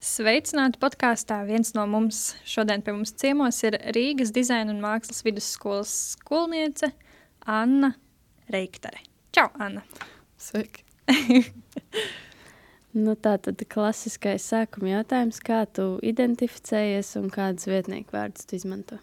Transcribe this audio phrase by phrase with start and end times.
[0.00, 1.42] Sveicināti podkāstā.
[1.44, 6.88] Viens no mums šodien pie mums ciemos ir Rīgas dizaina un mākslas vidusskolas skolniece
[7.44, 7.90] Anna
[8.48, 9.02] Reiktare.
[9.36, 9.82] Čau, Anna!
[10.40, 10.86] Sveiki!
[13.04, 18.96] nu, tā tad klasiskais sākuma jautājums, kā tu identificējies un kādus vietnieku vārdus tu izmanto?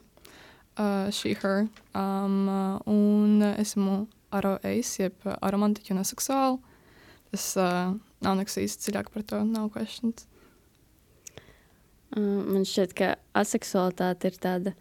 [0.82, 1.68] Uh, she, her.
[1.94, 4.00] Um, uh, un esmu
[4.34, 6.58] aroeis, jeb aromantiķa un aseksuāla.
[7.30, 7.94] Tas uh,
[8.26, 10.26] nav nekas īsti dziļāk par to, nav questions.
[12.16, 14.74] Man šķiet, ka aseksualitāte ir tāda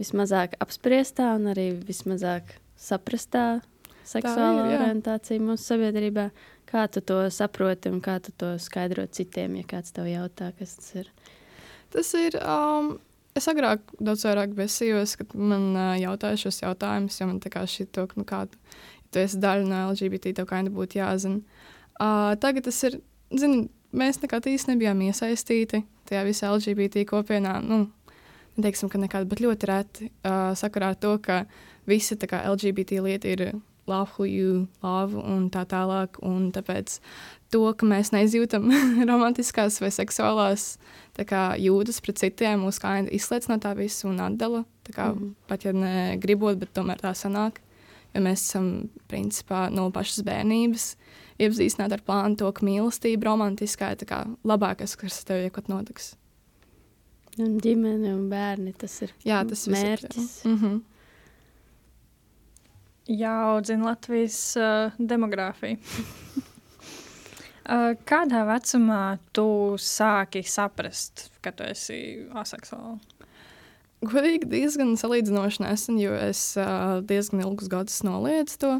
[0.00, 3.60] vismazāk apspriestā un arī vismazāk saprastā
[4.08, 6.30] seksuālā ir, orientācija mūsu sabiedrībā.
[6.70, 10.76] Kā tu to saproti un kā tu to skaidro citiem, ja kāds tev jautā, kas
[10.78, 11.10] tas ir?
[11.92, 12.38] Tas ir.
[12.40, 12.94] Um,
[13.36, 17.66] es agrāk daudz vairāk besījos, kad man uh, jautāja šos jautājumus, jo man tā kā
[17.68, 18.56] šī to, nu, kāda,
[19.02, 21.42] ja tu esi daļa no LGBT, tev kā būtu jāzina.
[22.00, 23.00] Uh, tagad tas ir,
[23.34, 27.56] zini, mēs nekad īsti nebijām iesaistīti tajā visā LGBT kopienā.
[27.64, 27.86] Nu,
[28.58, 31.44] neteiksim, ka nekad, bet ļoti reti uh, sakarā ar to, ka
[31.88, 33.44] visa kā, LGBT lieta ir
[33.90, 36.20] love who you love un tā tālāk.
[36.26, 36.98] Un tāpēc
[37.50, 38.68] to, ka mēs neizjūtam
[39.10, 40.74] romantiskās vai seksuālās
[41.26, 44.64] kā, jūtas pret citiem, mūs kā izslēdz no tā visa un atdala.
[44.90, 45.34] Kā, mm -hmm.
[45.46, 47.60] Pat ja ne gribot, bet tomēr tā sanāk.
[48.14, 50.96] Jo mēs esam principā no pašas bērnības
[51.40, 54.00] iepazīstināt ar plānu to, ka mīlestība romantiskā ir
[54.46, 56.14] labākais, kas tev jebkad notiks.
[57.40, 60.30] Un ģimene un bērni tas ir Jā, tas mērķis.
[60.44, 60.80] Ir, mm -hmm.
[63.20, 65.76] Jāaudzina Latvijas uh, demogrāfija.
[67.74, 73.19] uh, kādā vecumā tu sāki saprast, ka tu esi aseksuāls?
[74.00, 78.70] Godīgi diezgan salīdzinoši nesen, jo es uh, diezgan ilgus gadus noliedzu to.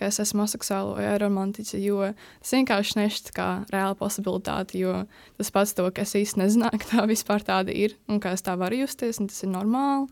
[0.00, 1.98] Ka es esmu aseksuāla vai romantiķa, jo
[2.40, 5.02] tas vienkārši nešķiet kā reāla possibilitāte, jo
[5.36, 8.42] tas pats to, ka es īsti nezināju, ka tā vispār tāda ir un kā es
[8.46, 10.08] tā varu justies, un tas ir normāli.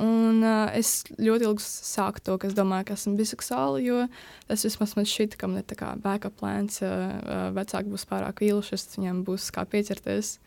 [0.00, 3.98] Un uh, es ļoti ilgi sāku to, ka es domāju, ka esmu biseksuāla, jo
[4.48, 8.40] tas vismaz man šķita, ka man ir tā kā backup plāns, uh, vecāki būs pārāk
[8.40, 10.38] vīlušies, viņiem būs kā pieķerties.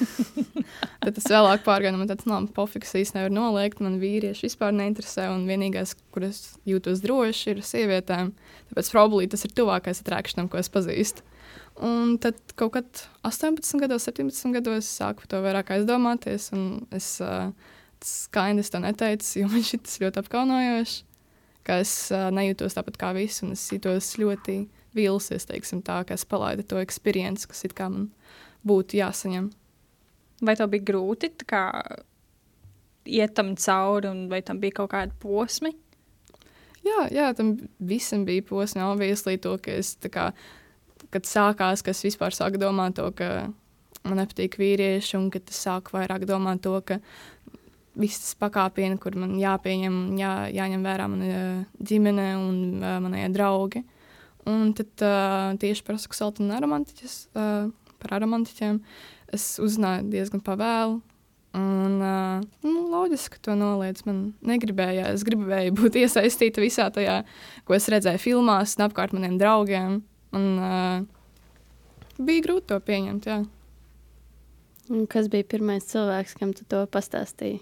[1.02, 5.26] Tad tas vēlāk pārgāja, man tāds nav pofiks īsti nevar noliegt, man vīrieši vispār neinteresē,
[5.34, 8.30] un vienīgais, kur es jūtos droši, ir sievietēm.
[8.70, 11.26] Tāpēc probably tas ir tuvākais atrakšanam, ko es pazīstu.
[11.84, 16.48] Un tad kaut kad 18 gados, 17 gados sāku par to vairāk aizdomāties,
[16.96, 17.52] es uh,
[18.06, 21.00] skaidrs to neteicu, jo man šis ļoti apkaunojoši,
[21.66, 24.62] ka es uh, nejūtos tāpat kā visi, un es jūtos ļoti
[24.96, 28.08] vīlusies, teiksim tā, ka es palaidu to pieredzi, kas it kā man
[28.66, 29.50] būtu jāsaņem.
[30.46, 31.64] Vai tev bija grūti kā,
[33.04, 35.74] iet tam cauri, un vai tam bija kaut kādi posmi?
[36.86, 38.82] Jā, jā tam visam bija posmi.
[38.82, 40.30] Obviously, to, ka es, kā,
[41.12, 43.50] kad sākās, ka es vispār sāku domāt to, ka
[44.06, 47.00] man nepatīk vīrieši, un kad es sāku vairāk domāt to, ka
[47.98, 51.42] viss tas pakāpieni, kur man jāpieņem, jā, jāņem vērā mana
[51.82, 53.82] ģimene un uh, manie draugi.
[54.48, 57.70] Un tad uh, tieši par seksualitāti un aromantiķus, uh,
[58.00, 58.80] par aromantiķiem
[59.36, 61.00] es uzzināju diezgan pavēlu.
[61.58, 64.04] Un, uh, nu, loģiski, to noliedz.
[64.06, 65.18] Man negribējās.
[65.18, 67.20] Es gribēju būt iesaistīta visā tajā,
[67.66, 69.98] ko es redzēju filmās, un apkārt maniem draugiem.
[70.36, 73.26] Un, uh, bija grūti to pieņemt.
[73.26, 73.40] Jā.
[74.90, 77.60] Un kas bija pirmais cilvēks, kam tu to pastāstīji?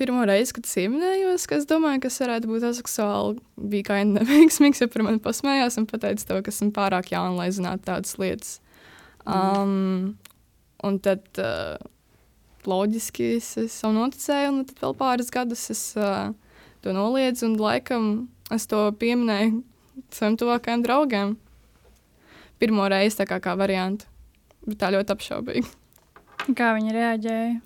[0.00, 3.38] Pirmo reizi, kad es ieminējos, ka es domāju, ka es varētu būt aseksuāli,
[3.72, 7.50] bija kā neveiksmīgs, jo par mani pasmējās un pateica to, ka esmu pārāk jauna, lai
[7.54, 8.58] zinātu tādas lietas.
[9.28, 10.16] Um,
[10.86, 11.76] un tad uh,
[12.64, 16.32] loģiski es, es jau noticēju, un tad vēl pāris gadus es uh,
[16.84, 18.10] to noliedzu, un laikam
[18.54, 19.60] es to pieminēju
[20.16, 21.34] saviem tuvākajiem draugiem.
[22.60, 24.08] Pirmo reizi tā kā, kā variantu,
[24.66, 25.76] bet tā ļoti apšaubīgi.
[26.56, 27.58] Kā viņi reaģēja?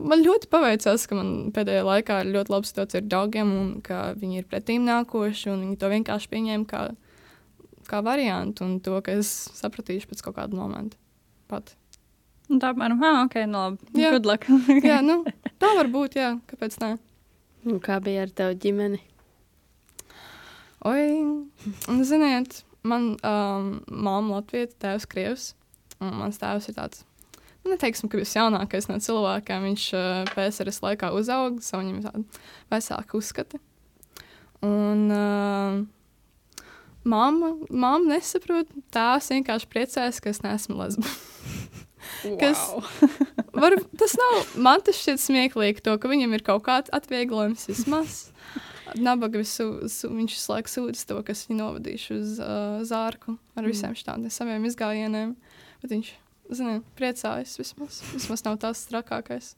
[0.00, 4.00] Man ļoti paveicās, ka man pēdējā laikā ir ļoti laba situācija ar draugiem, un ka
[4.18, 6.82] viņi ir pretīm nākoši, un viņi to vienkārši pieņēma kā,
[7.88, 11.00] kā variantu, un to, ka es sapratīšu pēc kaut kāda momenta
[11.50, 11.74] pat.
[12.52, 14.02] Un tā apmēram, ah, ok, no nu labi.
[14.02, 14.48] Jā, good luck.
[14.90, 15.22] jā, nu,
[15.62, 16.92] tā var būt, jā, kāpēc ne?
[17.64, 19.00] Un kā bija ar tevu ģimeni?
[20.84, 21.04] Oi,
[22.04, 25.46] ziniet, man um, māma Latvijas, tēvs Krievs,
[26.04, 27.06] un mans tēvs ir tāds
[27.68, 29.68] neteiksim, ka viņš ir jaunākais no cilvēkiem.
[29.70, 33.60] Viņš uh, PSRS laikā uzauga, savu viņam tādu vecāku uzskatu.
[34.64, 35.82] Un uh,
[37.04, 41.08] mamma, mamma nesaprot, tās vienkārši priecājas, ka es neesmu lesba.
[42.40, 42.60] Kas,
[43.62, 48.18] var, tas nav, man tas šķiet smieklīgi, to, ka viņam ir kaut kāds atvieglojums vismaz.
[49.00, 53.66] Nabaga visu, su, viņš visu laiku sūdz to, kas viņu novadījuši uz uh, zārku ar
[53.66, 55.32] visiem šādiem saviem izgājieniem.
[55.82, 56.12] Bet viņš,
[56.52, 58.00] zini, priecājas vismaz.
[58.12, 59.54] Vismaz nav tas trakākais.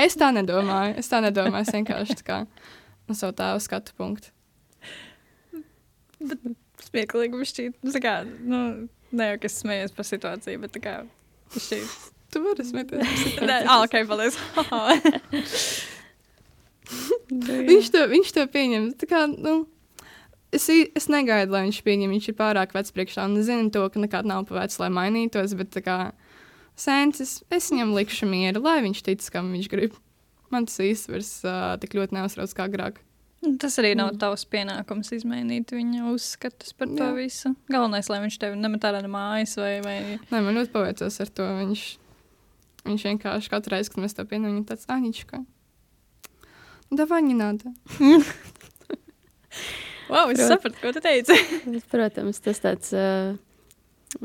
[0.00, 0.96] Es tā nedomāju.
[1.00, 1.66] Es tā nedomāju.
[1.66, 2.38] Es vienkārši tā kā
[3.08, 4.32] no savu tēvu skatu punktu.
[6.24, 6.40] Bet
[6.88, 7.78] smieklīgi viņš šķiet.
[7.84, 8.60] Nu, tā nu,
[9.14, 10.94] ne jau, ka es smējos par situāciju, bet tā kā
[11.56, 11.98] šķiet.
[12.34, 13.26] Tu vari smieties.
[13.46, 14.38] Nē, ah, ok, paldies.
[17.68, 18.88] viņš, to, viņš to pieņem.
[18.98, 19.60] Tā Kā, nu,
[20.53, 22.13] es, i- es negaidu, lai viņš pieņem.
[22.15, 23.25] Viņš ir pārāk vecs priekšā.
[23.29, 25.55] Un es zinu to, ka nekad nav pa vecs, lai mainītos.
[25.57, 25.97] Bet, tā kā
[26.79, 29.93] sēns, es, es viņam likšu mieru, lai viņš tic, kam viņš grib.
[30.49, 32.95] Man tas īsti vairs uh, tik ļoti neuztrauc kā agrāk.
[33.61, 37.13] Tas arī nav tavs pienākums izmainīt viņa uzskatus par to Jā.
[37.15, 37.53] visu.
[37.71, 39.77] Galvenais, lai viņš tevi nemet ārā no mājas vai.
[39.85, 40.17] vai...
[40.31, 41.45] Nē, man ļoti paveicās ar to.
[41.61, 41.83] Viņš,
[42.89, 45.39] viņš vienkārši katru reizi, kad mēs to pienākam, viņa tāds Aņģiška.
[46.99, 47.71] Davai, не надо.
[50.10, 51.36] Wow, es Prot- sapratu, ko tu teici.
[51.92, 53.32] Protams, tas tāds uh,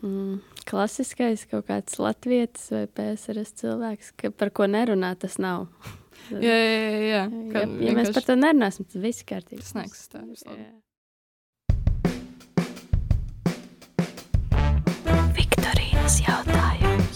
[0.02, 5.68] mm, klasiskais kaut kāds latvietis vai PSRS cilvēks, ka par ko nerunā, tas nav.
[6.30, 6.98] Jā, jā, jā.
[7.00, 7.22] jā.
[7.24, 7.24] ja,
[7.56, 9.64] Kad ja mēs vienkārši par to nerunāsim, tad viss kārtībā.
[9.64, 10.22] Tas neeksistē.
[15.40, 17.09] Viktorīnas jautājums.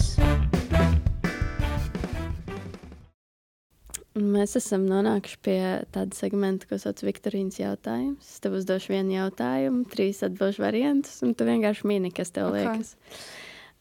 [4.13, 8.19] Mēs esam nonākuši pie tāda segmenta, ko sauc par Viktorīnas jautājumu.
[8.21, 12.59] Es tev uzdošu vienu jautājumu, trīs atbildžu variantus, un tu vienkārši mini, kas tev Ok.
[12.59, 12.91] liekas.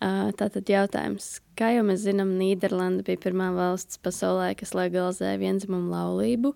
[0.02, 1.40] Uh, tātad jautājums.
[1.54, 6.54] Kā jau mēs zinām, Nīderlanda bija pirmā valsts pasaulē, kas legalizēja vienzimumu laulību,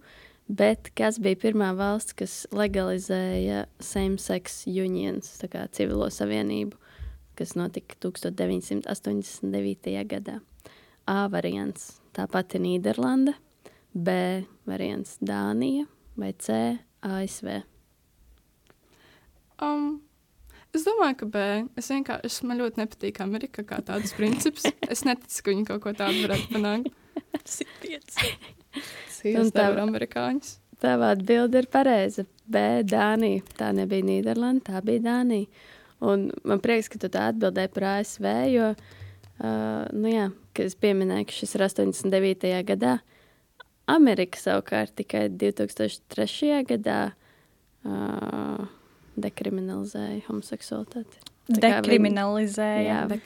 [0.48, 6.72] bet kas bija pirmā valsts, kas legalizēja same-sex unions, tā kā civilo savienību,
[7.36, 10.04] kas notika 1989.
[10.08, 10.40] gadā?
[11.06, 13.34] A variants- tā pati Nīderlanda,
[13.96, 17.62] B variants- Dānija vai C- ASV.
[19.62, 20.02] Um,
[20.74, 21.44] es domāju, ka B.
[21.80, 24.66] Es vienkārši man ļoti nepatīk Amerika kā tāds princips.
[24.88, 26.92] Es neticu, ka viņi kaut ko tādu varētu panākt.
[27.44, 28.20] Sipiets.
[29.24, 30.58] Es tā- nevaru amerikāņus.
[30.78, 32.26] Tava atbilde ir pareiza.
[32.46, 32.82] B.
[32.84, 33.42] Dānija.
[33.56, 35.48] Tā nebija Nīderlanda, tā bija Dānija.
[36.04, 38.66] Un man prieks, ka tu tā atbildēji par ASV, jo,
[39.40, 42.50] uh, nu jā, kad es pieminēju, ka šis ir 89.
[42.68, 42.98] gadā,
[43.90, 46.62] Amerika savukārt tikai 2003.
[46.66, 47.00] gadā
[47.86, 48.66] uh,
[49.16, 51.22] dekriminalizēja homoseksualitāti.
[51.46, 53.04] Dekriminalizēja.
[53.06, 53.20] Jā,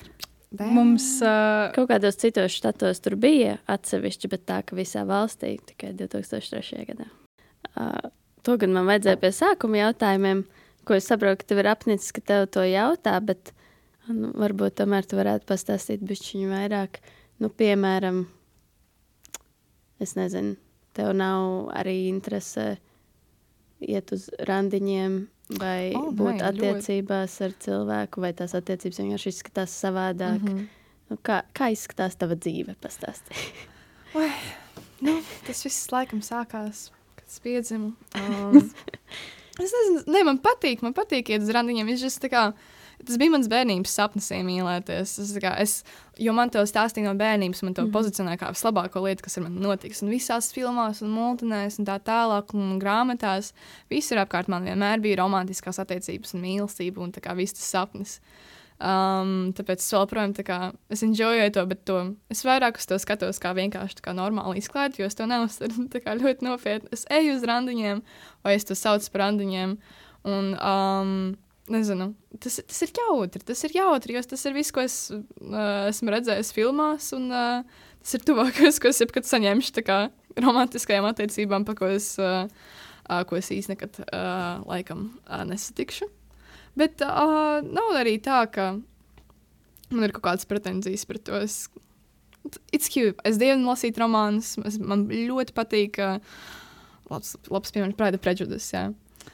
[0.59, 5.93] Mums uh, Kaut kādos citos štatos tur bija atsevišķi, bet tā, ka visā valstī tikai
[5.95, 6.81] 2003.
[6.89, 7.07] gadā.
[7.71, 8.11] Uh,
[8.43, 10.43] to gan man vajadzēja pie sākuma jautājumiem,
[10.89, 13.53] ko es saprotu, ka tev ir apnicis, ka tev to jautā, bet
[14.11, 16.99] nu, varbūt tomēr tu varētu pastāstīt bišķiņu vairāk.
[17.41, 18.25] Nu, piemēram,
[20.01, 20.57] es nezinu,
[20.97, 22.75] tev nav arī interese
[23.81, 25.21] iet uz randiņiem
[25.59, 26.47] vai oh, nē, būt ļoti.
[26.51, 30.39] attiecībās ar cilvēku, vai tās attiecības vienkārši izskatās savādāk.
[30.43, 30.55] Mm.
[30.55, 30.67] -hmm.
[31.11, 32.77] nu, kā, kā izskatās tava dzīve?
[32.83, 33.35] Pastāstī.
[35.01, 35.15] Nu,
[35.47, 37.95] tas viss laikam sākās, kad es piedzimu.
[38.21, 41.89] Um, es nezinu, ne, man patīk, man patīk iet uz randiņiem.
[41.95, 42.43] Es just, tā kā,
[43.07, 45.15] tas bija mans bērnības sapnis iemīlēties.
[45.23, 45.75] Es, kā, es,
[46.21, 49.47] jo man to stāstīja no bērnības, man to mm pozicionēja kā vislabāko lietu, kas ir
[49.47, 50.03] man notiks.
[50.05, 53.53] Un visās filmās, un multinēs, un tā tālāk, un grāmatās.
[53.91, 58.19] Visur apkārt man vienmēr bija romantiskās attiecības un mīlestība, un tā kā viss tas sapnis.
[58.81, 61.99] Um, tāpēc es joprojām tā kā, es enjoyoju to, bet to,
[62.33, 65.27] es vairāk uz to skatos kā vienkārši tā kā normāli izklāti, jo es to
[66.01, 66.89] kā ļoti nopietni.
[66.97, 68.01] Es eju uz randiņiem,
[68.47, 69.77] vai es to saucu par randiņiem.
[70.31, 71.13] Un, um,
[71.73, 72.11] nezinu,
[72.43, 76.15] tas, tas ir jautri, tas ir jautri, jo tas ir viss, ko es uh, esmu
[76.15, 79.99] redzējis filmās, un uh, tas ir tuvākais, ko es jebkad saņemšu kā
[80.41, 82.47] romantiskajām attiecībām, pa ko es, uh,
[83.09, 86.11] uh, ko es īsti nekad uh, laikam uh, nesatikšu.
[86.79, 88.73] Bet uh, nav arī tā, ka
[89.91, 91.41] man ir kaut kādas pretenzijas par to.
[91.43, 91.65] Es,
[92.71, 93.19] it's cute.
[93.27, 94.55] Es dievinu lasīt romānus.
[94.79, 95.99] Man ļoti patīk.
[95.99, 96.59] Uh,
[97.11, 98.71] labs, labs piemērs, Pride Prejudice.
[98.75, 98.85] Jā.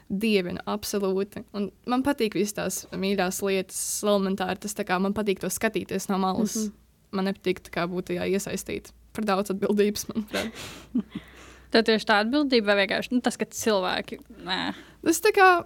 [0.06, 1.42] Dievinu, absolūti.
[1.56, 4.60] Un man patīk visas tās mīļās lietas, elementāri.
[4.62, 6.56] Tas kā man patīk to skatīties no malas.
[6.56, 6.62] Mm.
[6.62, 6.82] -hmm.
[7.16, 8.90] Man nepatīk kā būt tajā iesaistīta.
[9.12, 10.52] Par daudz atbildības, manuprāt.
[11.72, 14.20] tā tieši tā atbildība, vai vienkārši nu, tas, ka cilvēki.
[14.44, 14.74] Nē.
[15.04, 15.64] Tas tā kā.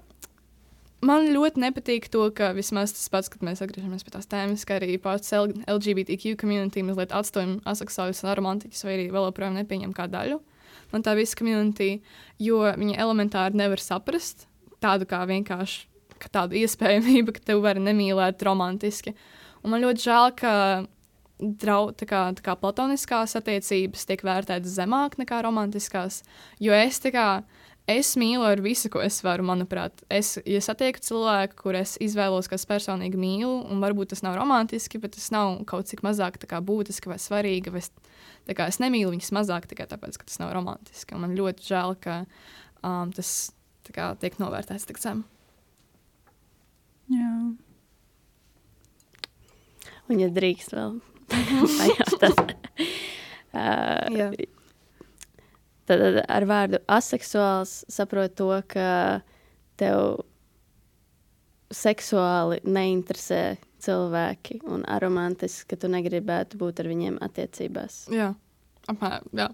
[1.02, 4.74] man ļoti nepatīk to, ka vismaz tas pats, kad mēs atgriežamies pie tās tēmas, ka
[4.74, 10.06] arī pats LGBTQ community mazliet atstājam aseksuālus un romantiķus, vai arī vēl joprojām nepieņem kā
[10.06, 10.40] daļu
[10.92, 12.00] no tā visa community,
[12.40, 14.47] jo viņi elementāri nevar saprast
[14.80, 15.87] tādu kā vienkārši
[16.32, 19.14] tādu iespējamību, ka tev var nemīlēt romantiski.
[19.64, 20.52] Un man ļoti žēl, ka
[21.40, 26.20] drau, tā kā, tā kā platoniskās attiecības tiek vērtētas zemāk nekā romantiskās,
[26.61, 27.26] jo es tā kā
[27.92, 29.44] es mīlu ar visu, ko es varu.
[29.47, 34.37] Manuprāt, es, ja satieku cilvēku, kur es izvēlos, kas personīgi mīlu, un varbūt tas nav
[34.38, 37.73] romantiski, bet tas nav kaut cik mazāk kā, būtiski vai svarīgi.
[37.75, 37.90] Vai es,
[38.52, 41.18] kā, es nemīlu viņus mazāk tikai tāpēc, ka tas nav romantiski.
[41.20, 42.20] Man ļoti žēl, ka
[42.85, 43.50] um, tas
[43.90, 45.25] kā, tiek novērtēts tik zem.
[47.11, 47.35] Jā.
[50.11, 50.97] Un, ja drīkst vēl
[51.80, 52.56] pajautāt.
[53.54, 54.32] uh, Jā
[55.90, 58.90] Tad ar vārdu aseksuāls saprot to, ka
[59.80, 60.20] tev
[61.75, 63.42] seksuāli neinteresē
[63.82, 68.04] cilvēki un aromantiski, ka tu negribētu būt ar viņiem attiecībās.
[68.14, 68.32] Jā,
[68.90, 69.26] apmēram.
[69.35, 69.49] Jā.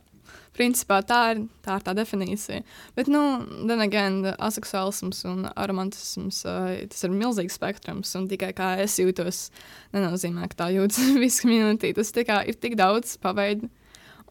[0.56, 2.64] Principā tā ir tā, ir tā definīcija.
[2.96, 3.20] Bet, nu,
[3.68, 8.10] gan again, aseksuālisms un aromantisms tas ir milzīgs spektrums.
[8.18, 9.46] Un tikai kā es jūtos,
[9.94, 11.92] nenozīmē, ka tā jūtas visa komunitī.
[11.96, 13.70] Tas kā, ir tik daudz paveidu.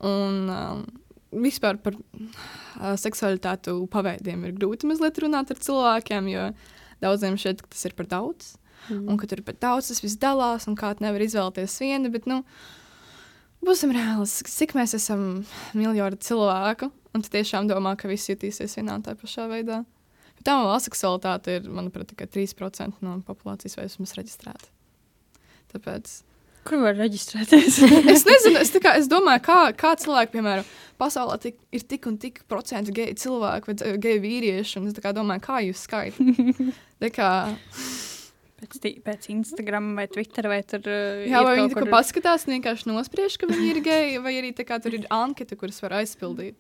[0.03, 0.83] Un, um,
[1.43, 6.49] vispār par uh, seksualitāti paveidiem ir grūti mazliet runāt ar cilvēkiem, jo
[7.03, 8.55] daudziem šeit tas ir par daudz.
[8.89, 9.07] Mm.
[9.09, 12.11] Un ka tur ir par daudz, tas viss dalās, un kāda nevar izvēlēties viena.
[12.13, 12.41] Bet, nu,
[13.65, 15.25] būsim reālistiski, cik mēs esam
[15.77, 19.81] miljardi cilvēku, un tu tiešām domā, ka visi jutīsies vienā tā pašā veidā.
[20.35, 24.71] Bet tā aseksualitāte ir, manuprāt, tikai 3% no populācijas vai vismaz reģistrēta.
[25.73, 26.19] Tāpēc
[26.65, 27.77] Kur var reģistrēties?
[28.15, 30.65] es nezinu, es, kā, es domāju, kā, kā cilvēki, piemēram,
[31.01, 34.81] pasaulē tik, ir tik un tik procenti geju cilvēku vai geju vīriešu.
[34.89, 36.73] Es kā, domāju, kā jūs skaitāt.
[37.17, 37.29] kā...
[38.55, 40.81] Pēc, pēc Instagram vai Twitter vai tur.
[40.87, 41.85] Uh, Jā, vai viņi kur...
[41.91, 45.99] paskatās vienkārši nospriež, ka viņi ir geji, vai arī kā, tur ir anketa, kuras var
[45.99, 46.57] aizpildīt.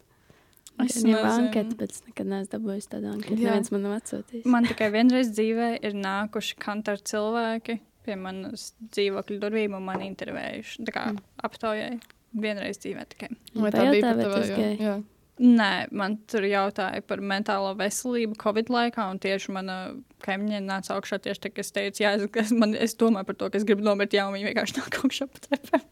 [0.83, 3.39] Es jau anketu, bet es nekad neesmu dabūjis tādu anketu.
[3.39, 4.45] Neviens man nav atsūtījis.
[4.51, 10.85] Man tikai vienreiz dzīvē ir nākuši kantāri cilvēki pie manas dzīvokļa durvīm un man intervējuši.
[10.87, 11.25] Tā kā mm.
[11.47, 11.97] aptaujāja
[12.35, 13.33] vienreiz dzīvē tikai.
[13.57, 14.15] Vai tā bija?
[14.51, 14.71] Jā.
[14.79, 14.95] jā.
[15.35, 19.75] Nē, man tur jautāja par mentālo veselību Covid laikā, un tieši mana
[20.23, 23.49] kaimiņa nāca augšā tieši tā, ka es teicu, jā, es, man, es domāju par to,
[23.51, 25.83] ka es gribu nomirt, jā, un viņi vienkārši nāk augšā pa trepēm.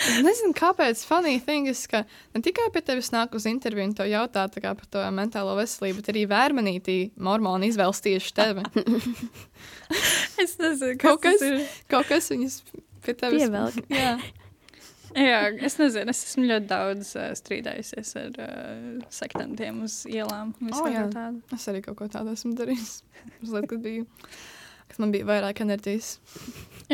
[0.00, 1.02] Es nezinu, kāpēc.
[1.08, 2.02] Funny thing is, ka
[2.34, 6.12] ne tikai pie tevis nāk uz interviju un te jautā par to mentālo veselību, bet
[6.12, 8.64] arī vērmanītī mormoni izvēlas tieši tevi.
[10.44, 11.66] es nezinu, kas kaut kas, ir.
[11.92, 12.60] kaut kas viņus
[13.04, 13.82] pie tevis pievelk.
[13.92, 14.14] Jā.
[15.10, 20.54] Jā, es nezinu, es esmu ļoti daudz uh, strīdējusies ar uh, sektantiem uz ielām.
[20.70, 21.08] Oh, jā.
[21.10, 21.42] Tādu.
[21.56, 23.00] Es arī kaut ko tādu esmu darījis.
[23.42, 24.06] Mazliet, kad biju,
[24.86, 26.12] kad man bija vairāk enerģijas.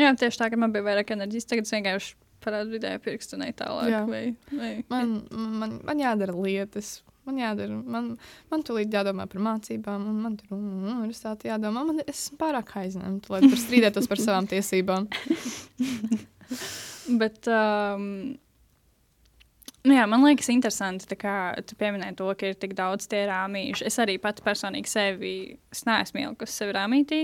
[0.01, 1.45] jā, tieši tā, ka man bija vairāk enerģijas.
[1.51, 3.91] Tagad es vienkārši parāda vidēju pirkstu un tā tālāk.
[3.91, 4.05] Jā.
[4.07, 6.97] Vai, vai, man, man, man jādara lietas.
[7.27, 8.13] Man jādara, man,
[8.47, 11.83] man tūlīt jādomā par mācībām, un man tur universitāte jādomā.
[11.89, 15.09] Man, es esmu pārāk aizņemta, lai tur strīdētos par savām tiesībām.
[17.21, 18.37] Bet, um,
[19.87, 21.33] Nu jā, man liekas, interesanti, ka
[21.67, 23.85] tu pieminēji to, ka ir tik daudz tie rāmīši.
[23.87, 25.33] Es arī pati personīgi sevi
[25.87, 27.21] neesmu ielikusi sevi rāmītī,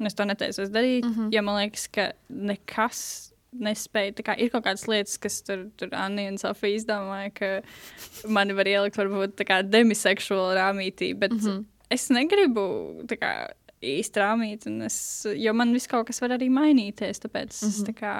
[0.00, 1.06] un es to netaisos darīt.
[1.06, 1.30] Mm -hmm.
[1.32, 4.16] Jo man liekas, ka nekas nespēju.
[4.26, 8.70] Kā, ir kaut kādas lietas, kas tur, tur Anna un Sofija izdomāja, ka mani var
[8.70, 11.64] ielikt varbūt demiseksuālu rāmītī, bet mm -hmm.
[11.90, 12.66] es negribu
[13.10, 13.34] kā,
[13.84, 14.66] īsti rāmīt.
[14.86, 17.20] Es, jo man viss kaut kas var arī mainīties.
[17.24, 17.88] Tāpēc, mm -hmm.
[17.88, 18.14] tā kā...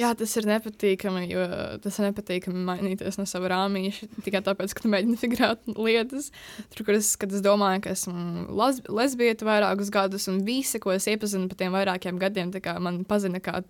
[0.00, 1.24] Jā, tas ir nepatīkami.
[1.30, 1.46] Jo
[1.82, 6.30] tas ir nepatīkami mainīties no sava rāmīša tikai tāpēc, ka tu mēģini figurēt lietas.
[6.74, 8.48] Tur, kur es, es domāju, ka esmu
[8.88, 13.62] lesbieta vairākus gadus, un visi, ko es iepazinu pa tiem vairākiem gadiem, man pazina kā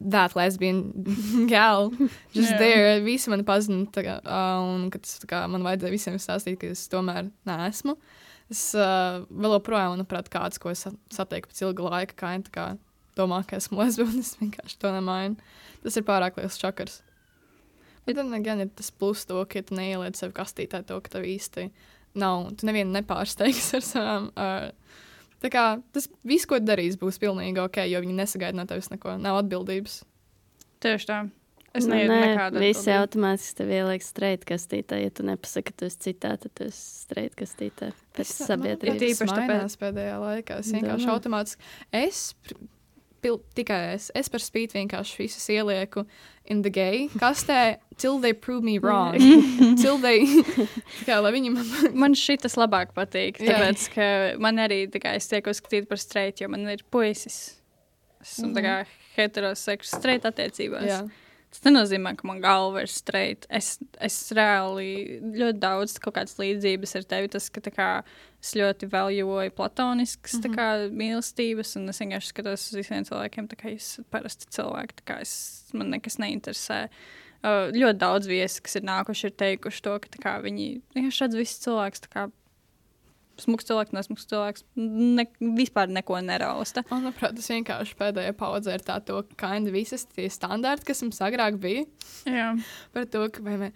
[0.00, 0.92] that lesbian
[1.48, 1.92] gal.
[2.32, 2.58] Just yeah.
[2.58, 3.00] there.
[3.00, 3.86] Visi mani pazina.
[3.94, 4.18] Kā,
[4.64, 7.96] un kad kā, man vajadzēja visiem stāstīt, ka es tomēr neesmu.
[8.54, 12.66] Es uh, vēl joprojām, manuprāt, kāds, ko es satieku pēc ilga laika, kā, kā
[13.18, 15.50] domā, ka esmu lesbieta, un es vienkārši to nemainu.
[15.82, 17.00] Tas ir pārāk liels čakars.
[18.04, 21.16] Bet tad gan ir tas plus to, ka ja tu neieliec sev kastītē to, ka
[21.16, 21.70] tev īsti
[22.20, 24.28] nav, tu nevienu nepārsteigs ar savām.
[24.36, 25.00] Uh,
[25.42, 25.64] tā kā
[25.96, 30.02] tas viss, ko darīs, būs pilnīgi ok, jo viņi nesagaida no tevis neko, nav atbildības.
[30.84, 31.24] Tieši tā.
[31.74, 35.00] Es nu, nē, visi automātiski tev ieliek streit kastītē.
[35.02, 37.88] Ja tu nepasaki, ka tu esi citā, tad tu esi streit kastītē.
[38.14, 39.00] Pēc sabiedrības.
[39.00, 40.60] Tas īpaši tāpēc pēdējā laikā.
[40.62, 41.72] Es vienkārši automātiski.
[41.98, 42.20] Es
[43.24, 44.10] pil, tikai es.
[44.14, 46.04] Es par spīti vienkārši visus ielieku
[46.46, 49.18] in the gay kastē, till they prove me wrong.
[49.82, 50.22] till they,
[51.08, 51.74] kā, viņi man.
[52.04, 53.56] Man šis labāk patīk, Jā.
[53.56, 54.06] tāpēc, ka
[54.42, 57.58] man arī kā, es tiek uzskatīta par streitu, jo man ir puisis.
[58.22, 58.96] Esmu mm -hmm.
[59.16, 60.88] heteroseksuāls, streitu attiecībās.
[60.88, 61.02] Jā.
[61.54, 63.46] Tas nenozīmē, ka man galva ir streita.
[63.54, 65.96] Es, es reāli ļoti daudz
[66.40, 67.30] līdzības ar tevi.
[67.30, 67.88] Tas, ka kā,
[68.42, 70.56] es ļoti vēljoju platoniskas mm -hmm.
[70.58, 75.04] kā, mīlestības, un es vienkārši skatos uz visiem cilvēkiem, kā jūs parasti cilvēki.
[75.06, 75.34] kā Es,
[75.72, 76.88] man nekas neinteresē.
[77.44, 81.24] Uh, ļoti daudz viesi, kas ir nākuši, ir teikuši to, ka tā kā, viņi vienkārši
[81.24, 82.00] redz visus cilvēkus.
[83.34, 84.64] Kā Smuks cilvēks, nesmuks cilvēks.
[84.76, 85.26] Ne,
[85.58, 86.84] vispār neko nerausta.
[86.90, 91.20] Manuprāt, tas vienkārši pēdējā paudzē ir tā, to, ka kinda visas tie standarti, kas mums
[91.24, 91.84] agrāk bija,
[92.26, 92.54] Jā.
[92.94, 93.70] par to, ka vai mē,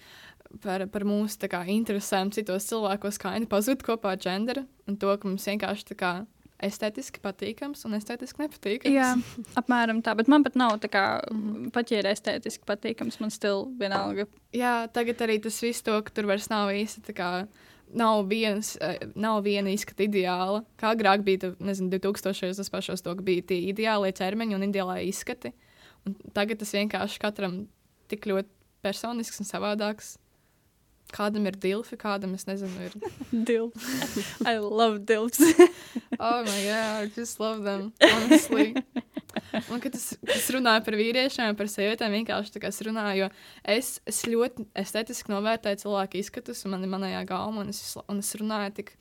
[0.63, 5.29] par, par mūsu kā, interesēm citos cilvēkos kinda pazūd kopā ar genderu, un to, ka
[5.29, 6.15] mums vienkārši kā
[6.65, 8.95] estētiski patīkams un estētiski nepatīkams.
[8.95, 9.13] Jā,
[9.61, 10.15] apmēram tā.
[10.19, 11.43] Bet man pat nav tā kā, mm.
[11.43, 11.73] -hmm.
[11.75, 14.27] pat ja ir estētiski patīkams, man stil vienalga.
[14.53, 17.31] Jā, tagad arī tas viss to, ka tur vairs nav īsti tā kā.
[17.95, 20.65] Nav, viens, eh, nav viena izskata ideāla.
[20.77, 22.57] Kā agrāk bija, nezinu, 2000.
[22.57, 25.55] tas pašos to, bija tie ideālie ķermeņi un ideālai izskati.
[26.07, 27.67] Un tagad tas vienkārši katram
[28.09, 28.49] tik ļoti
[28.85, 30.17] personisks un savādāks.
[31.09, 32.93] Kādam ir dilfi, kādam es nezinu, ir.
[33.49, 33.87] Dilps.
[34.51, 35.41] I love dilps.
[36.21, 37.93] Oh, my God, I just love them.
[38.03, 38.75] Honestly.
[39.73, 43.29] Un, kad es, es runāju par vīriešiem, par sievietēm, vienkārši tā kā es runāju, jo
[43.77, 48.23] es, es ļoti estētiski novērtēju cilvēku izskatus, un man ir manējā gauma, un es, un
[48.23, 48.95] es runāju tik,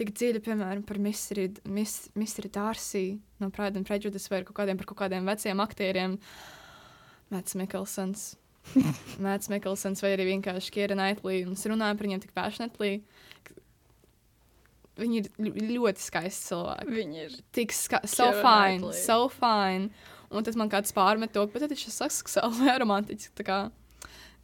[0.00, 2.48] tik dziļi, piemēram, par Mr.
[2.50, 3.06] Darcy
[3.42, 6.18] no Pride and Prejudice vai kaut kādiem, par kaut kādiem veciem aktieriem.
[7.32, 8.34] Mats Mikkelsons.
[9.24, 12.98] Mats Mikkelsons vai arī vienkārši Kiera Knightley, un es runāju par viņiem tik passionately.
[14.94, 17.32] Ka Viņi ir ļoti skaisti cilvēki Viņi ir.
[17.52, 19.90] tik ska- so fine, so fine.
[20.30, 23.32] Un tad man kāds pārmet to, ka tas ir seksuāli vai romantiski.
[23.34, 23.58] tā kā,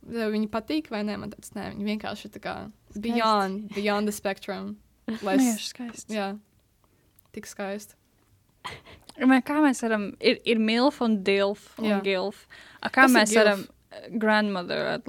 [0.07, 2.54] vai Viņi patīk vai nē, man tas nē, viņi vienkārši ir tā kā
[2.99, 4.76] beyond, beyond the spectrum.
[5.26, 6.11] Lai Viņš es, skaists.
[6.14, 6.38] jā,
[7.35, 7.95] tik skaisti.
[9.21, 11.98] Kā mēs varam, ir, ir milf un dilf un Jā.
[12.05, 12.46] gilf.
[12.83, 13.64] Kā Kas mēs varam,
[14.18, 15.01] grandmother,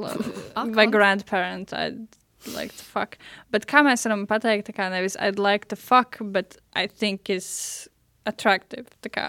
[0.56, 2.08] Ak, vai grandparent, I'd
[2.48, 3.18] like to fuck.
[3.52, 7.30] Bet kā mēs varam pateikt, tā kā nevis I'd like to fuck, but I think
[7.30, 7.88] is
[8.26, 8.88] attractive.
[9.02, 9.26] Tā kā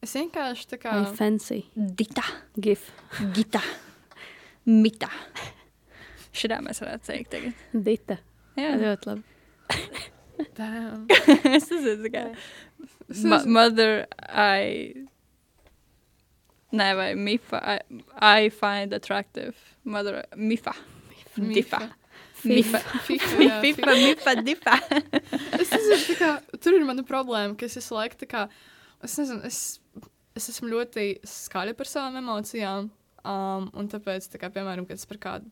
[0.00, 0.92] Es vienkārši tā kā.
[0.96, 1.58] Vai fancy.
[1.76, 2.22] dita,
[2.56, 2.86] Gif.
[3.36, 3.60] gita,
[4.64, 5.10] mita.
[6.32, 7.60] Šitā mēs varētu teikt tagad.
[7.74, 8.16] Dita.
[8.56, 9.22] Jā, Ļoti labi.
[10.56, 11.04] Damn.
[11.56, 12.22] es nezinu, tā kā.
[13.28, 15.04] Ma mother, I.
[16.72, 19.52] Nē, vai mifa, I, I find attractive.
[19.84, 20.72] Mother, mifa.
[22.44, 24.76] FIFA, jā, Mifa, mifa, difa.
[25.58, 28.46] Es nezinu, kā, tur ir mana problēma, ka es visu laiku tā kā,
[29.04, 29.58] es nezinu, es,
[30.38, 32.88] es esmu ļoti skaļa par savām emocijām.
[33.20, 35.50] Um, un tāpēc, tā kā, piemēram, kad es par kādu,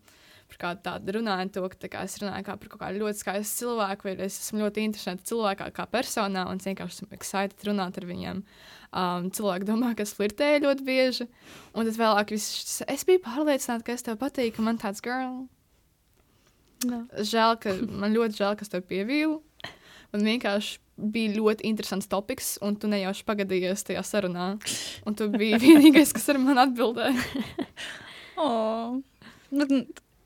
[0.49, 3.21] par kādu tādu runāju, to, ka tā kā, es runāju kā par kaut kādu ļoti
[3.21, 7.69] skaistu cilvēku, vai es esmu ļoti interesanta cilvēkā kā personā, un es vienkārši esmu excited
[7.69, 8.41] runāt ar viņiem.
[8.89, 11.29] Um, cilvēki domā, ka es flirtēju ļoti bieži,
[11.77, 15.45] un tad vēlāk viss, es biju pārliecināta, ka es tev patīku, ka man tāds girl.
[16.87, 17.05] No.
[17.11, 19.41] Žēl, ka man ļoti žēl, ka es tev pievīlu.
[20.15, 24.51] Man vienkārši bija ļoti interesants topiks, un tu nejauši pagadījies tajā sarunā.
[25.07, 27.29] Un tu biji vienīgais, kas ar mani atbildēja.
[28.39, 29.01] Oh.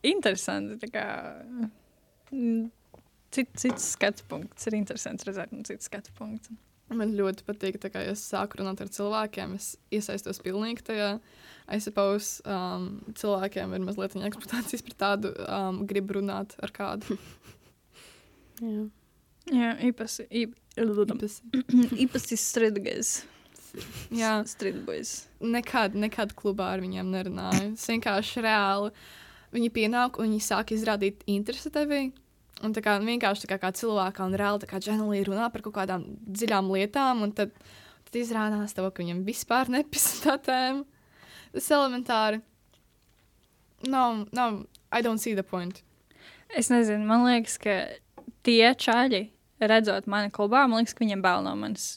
[0.04, 0.74] Interesanti.
[0.82, 1.04] tā Kā,
[2.28, 2.66] mm,
[3.32, 4.66] cit, cits skatu punkts.
[4.68, 6.52] Ir interesants redzēt no citas skatu punkta.
[6.92, 9.54] Man ļoti patīk, ja es sāku runāt ar cilvēkiem.
[9.56, 11.14] Es iesaistos pilnīgi tajā.
[11.70, 17.18] Es suppose, um, cilvēkiem ir mazliet viņa eksploatācijas par tādu, um, gribu runāt ar kādu.
[18.62, 18.88] Jā.
[19.50, 20.28] Jā, īpaši.
[20.78, 23.14] Īpaši strīdīgais.
[24.12, 25.12] Jā, Strīdīgais.
[25.40, 27.72] nekad, nekad klubā ar viņiem nerunāju.
[27.72, 28.92] Es vienkārši reāli
[29.52, 32.02] viņi pienāk un viņi sāk izrādīt interesi tevī.
[32.62, 35.64] Un tā kā vienkārši tā kā, kā cilvēkā un reāli tā kā ģenerāli runā par
[35.64, 37.54] kaut kādām dziļām lietām, un tad,
[38.06, 40.84] tad izrādās to, ka viņam vispār nepisa tā tēma.
[41.52, 42.40] Tas elementāri.
[43.86, 45.82] No, no, I don't see the point.
[46.54, 47.74] Es nezinu, man liekas, ka
[48.46, 49.24] tie čaļi,
[49.62, 51.96] redzot mani klubā, man liekas, ka viņiem bail no manis.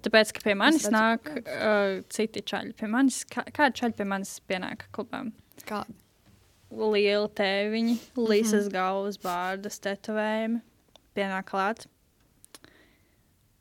[0.00, 2.72] Tāpēc, ka pie manis redzu, nāk uh, citi čaļi.
[2.78, 5.26] Pie manis, kā, kādi čaļi pie manis pienāk klubā?
[5.68, 5.92] Kāda?
[6.70, 8.74] Liela tēviņa, līsas mm -hmm.
[8.76, 10.62] galvas, bārdas, tetovējumi.
[11.18, 11.86] Pienāk klāt.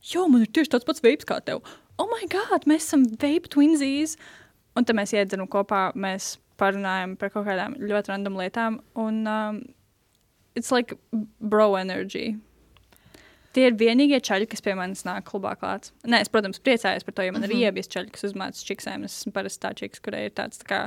[0.05, 1.65] Jo, man ir tieši tāds pats veids kā tev.
[1.99, 4.15] Oh, my God, mēs esam vape twinsies.
[4.80, 8.78] Un tad mēs iedzeram kopā, mēs parunājam par kaut kādām ļoti random lietām.
[9.00, 9.58] Un um,
[10.56, 10.96] it's like
[11.39, 12.38] bro energy.
[13.56, 15.92] Tie ir vienīgie čaļi, kas pie manis nāk klubā klāts.
[16.06, 17.63] Nē, es, protams, priecājos par to, jo man ir Mhm.
[17.65, 19.04] iebies čaļi, kas uzmācās čiksēm.
[19.08, 20.82] Es esmu parasti tā čiks, kurai ir tāds tā kā,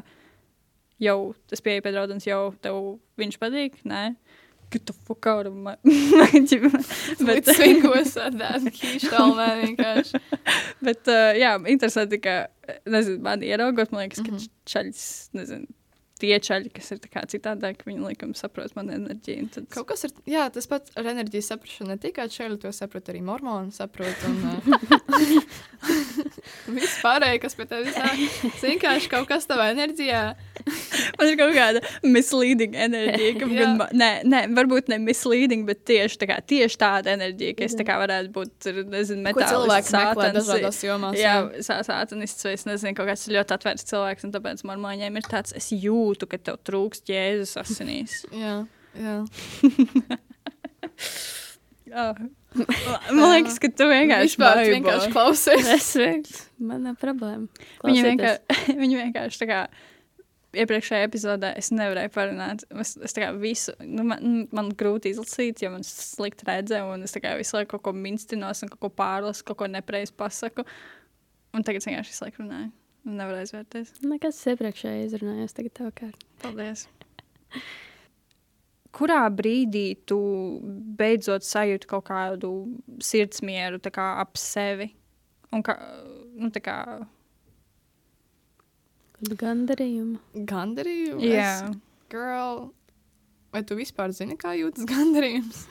[1.02, 2.78] jau tas pieeja pie draudzenes, jau tev
[3.18, 3.82] viņš patīk.
[3.84, 4.14] Nē,
[4.72, 5.76] get the fuck out of my.
[7.28, 10.22] Bet svingos ar tādu kīštalmē vienkārši.
[10.82, 12.40] Bet, uh, jā, interesanti, ka,
[12.88, 14.50] nezinu, man ieraugot, man liekas, ka mm -hmm.
[14.72, 15.06] čaļs,
[15.38, 15.68] nezinu,
[16.22, 17.00] tie čaļi, kas ir
[17.34, 19.48] citādāk, viņi laikam saprot manu enerģiju.
[19.56, 19.66] Tad...
[19.74, 21.90] Kaut kas ir, jā, tas pats ar enerģijas saprašanu.
[21.90, 24.26] Ne tikai šeit, to saprot arī mormoni, saprot.
[24.28, 24.62] Un, uh,
[26.76, 28.22] viss pārējais, kas pie tevis nāk,
[28.62, 30.22] vienkārši kaut kas tavā enerģijā.
[31.18, 33.58] Man ir kaut kāda misleading enerģija, ka Jā.
[33.62, 37.76] gan, nē, nē, varbūt ne misleading, bet tieši, tā kā, tieši tāda enerģija, ka es
[37.78, 38.52] tā kā varētu būt,
[39.88, 41.18] sātans, dažādās jomās.
[41.20, 45.18] Jā, sā- sātanists vai es nezinu, kaut kāds ļoti atvērts cilvēks, un tāpēc man mājām
[45.20, 48.22] ir tāds, es jūtu, ka tev trūkst jēzus asinīs.
[48.44, 48.60] jā.
[48.98, 49.18] jā.
[51.92, 52.16] Oh.
[53.12, 54.64] Man liekas, ka tu vienkārši vaibo.
[54.74, 55.68] vienkārši klausies.
[55.72, 57.48] Es vienkārši, man nav problēma.
[57.84, 59.60] Viņa vienkārši, viņa vienkārši tā kā
[60.52, 62.64] iepriekšējā epizodē es nevarēju parunāt.
[62.82, 67.16] Es, es kā visu, nu, man, man grūti izlasīt, jo man slikti redzēja, un es
[67.16, 70.66] kā visu laiku kaut ko minstinos un kaut ko pārlasu, kaut ko nepareizi pasaku.
[71.52, 72.72] Un tagad es vienkārši visu laiku runāju.
[73.06, 73.94] un Nevaru aizvērties.
[74.06, 76.28] Nekas iepriekšēji izrunājās, tagad tev kārt.
[76.44, 76.86] Paldies!
[78.92, 80.18] Kurā brīdī tu
[80.98, 82.50] beidzot sajūti kaut kādu
[83.00, 84.90] sirdsmieru tā kā ap sevi?
[85.52, 85.76] Un kā,
[86.36, 86.76] nu, tā kā,
[89.22, 90.18] Gandarījumu.
[90.50, 91.22] Gandarījums.
[91.22, 91.50] jā.
[91.70, 91.76] Es,
[92.10, 92.70] girl,
[93.54, 95.66] vai tu vispār zini, kā jūtas gandarījums?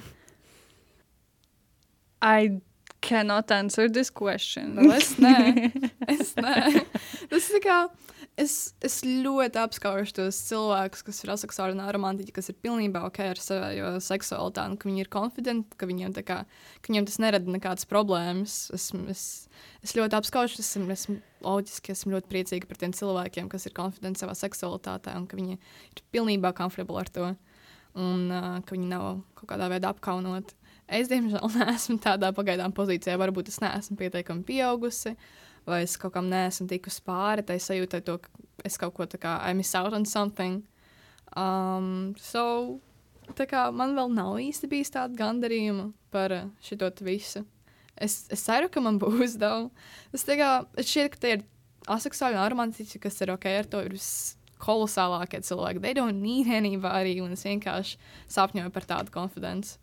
[2.21, 2.61] I
[3.01, 4.75] cannot answer this question.
[4.77, 5.71] Nu, es nē.
[6.07, 6.83] Es nē.
[7.31, 7.77] Tas ir tā kā.
[8.41, 13.19] Es, es ļoti apskaužu tos cilvēkus, kas ir aseksuāli un aromantiķi, kas ir pilnībā ok
[13.27, 17.53] ar savu seksualitāti, un ka viņi ir konfidenti, ka viņiem, kā, ka viņiem tas nerada
[17.53, 18.55] nekādas problēmas.
[18.73, 19.25] Es, es,
[19.85, 24.23] es ļoti apskaužu, esmu, esmu loģiski, esmu ļoti priecīga par tiem cilvēkiem, kas ir konfidenti
[24.23, 27.29] savā seksualitātē, un ka viņi ir pilnībā komfortabli ar to,
[27.99, 30.57] un uh, ka viņi nav kaut kādā veidā apkaunoti.
[30.91, 33.19] Es, diemžēl, neesmu tādā pagaidām pozīcijā.
[33.21, 35.13] Varbūt es neesmu pietiekami pieaugusi,
[35.67, 37.45] vai es kaut kam neesmu tikusi pāri.
[37.47, 40.61] Tai sajūtai, to, ka es kaut ko tādu I miss out on something.
[41.37, 42.79] Um, so,
[43.37, 47.45] tā kā man vēl nav īsti bijis tāda gandarījuma par uh, šo visu.
[47.95, 49.71] Es, es ceru, ka man būs daudz.
[50.13, 51.47] Es tā kā es šķiet, ka tie ir
[51.91, 53.83] aseksuāli un romantiski, kas ir ok ar to.
[53.87, 53.97] Ir
[54.61, 55.81] kolosālākie cilvēki.
[55.81, 57.97] They don't need anybody, un es vienkārši
[58.29, 59.79] sapņoju par tādu konfidenci.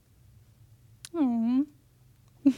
[1.15, 1.65] Mm.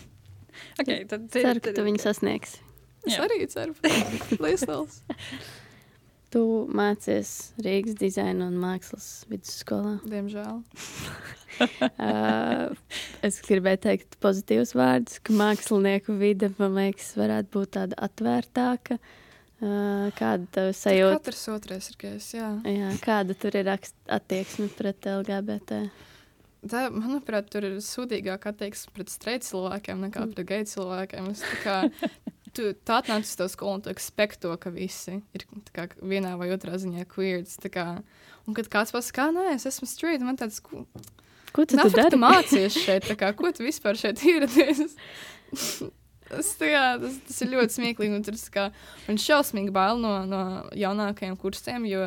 [0.80, 2.60] okay, tad, Ceru, ka tu viņu sasniegsi.
[3.06, 3.24] Es Jā.
[3.24, 5.00] Arī ceru, ka Liesels.
[6.30, 9.98] Tu mācies Rīgas dizaina un mākslas vidusskolā.
[10.06, 10.62] Diemžēl.
[11.60, 12.70] Uh,
[13.26, 18.96] es gribēju teikt pozitīvus vārdus, ka mākslinieku vide, man liekas, varētu būt tāda atvērtāka.
[19.60, 21.18] Uh, kāda tev sajūta?
[21.18, 22.48] Katrs otrais ir gejs, jā.
[22.64, 25.82] Jā, kāda tur ir attieksme pret LGBT?
[26.60, 31.28] Tā, manuprāt, tur ir sūdīgāk attieksme pret streit cilvēkiem nekā pret geju cilvēkiem.
[31.34, 31.76] Es tā kā,
[32.56, 35.86] tu, tu atnāc uz to skolu un tu ekspekt to, ka visi ir tā kā,
[36.02, 37.56] vienā vai otrā ziņā queers.
[37.62, 37.86] tā Kā,
[38.46, 40.86] un kad kāds pasakā, nē, es esmu straight, man tāds, ko
[41.52, 42.18] Ko tu, tu dari?
[42.20, 44.94] mācies šeit, tā kā, ko tu vispār šeit ieradies?
[46.30, 48.14] Tas, tā kā, tas, tas ir ļoti smieklīgi.
[48.14, 48.22] un
[48.54, 48.68] kā-
[49.08, 50.42] Man šausmīgi bail no, no
[50.78, 52.04] jaunākajiem kursiem, jo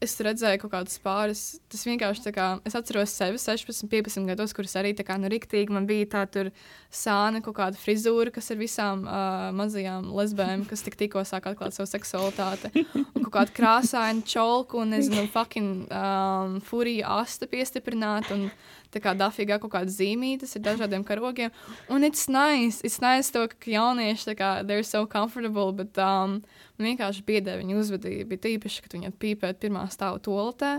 [0.00, 1.42] es redzēju kaut kādas pāris.
[1.70, 5.74] Tas vienkārši kā es atceros sevi 16, 15 gados, kuras arī tā kā nu riktīgi
[5.76, 6.50] man bija tā tur
[6.90, 11.76] sāna kaut kāda frizūra, kas ir visām uh, mazajām lesbēm, kas tik tikko sāk atklāt
[11.76, 12.72] savu seksualitāti.
[12.96, 18.48] Un kaut kāda krāsaina čolka un, nezinu, fucking um, furija asta piestiprināt un
[18.90, 21.52] tā kā dafīgā kaut kāda zīmītas ar dažādiem karogiem.
[21.92, 26.40] Un it's nice, it's nice to, ka jaunieši tā kā they're so comfortable, bet um,
[26.80, 28.28] man vienkārši biedē viņu uzvedību.
[28.32, 30.78] Bija tīpaši, kad viņi pīpēt pirmā stāva toaletē.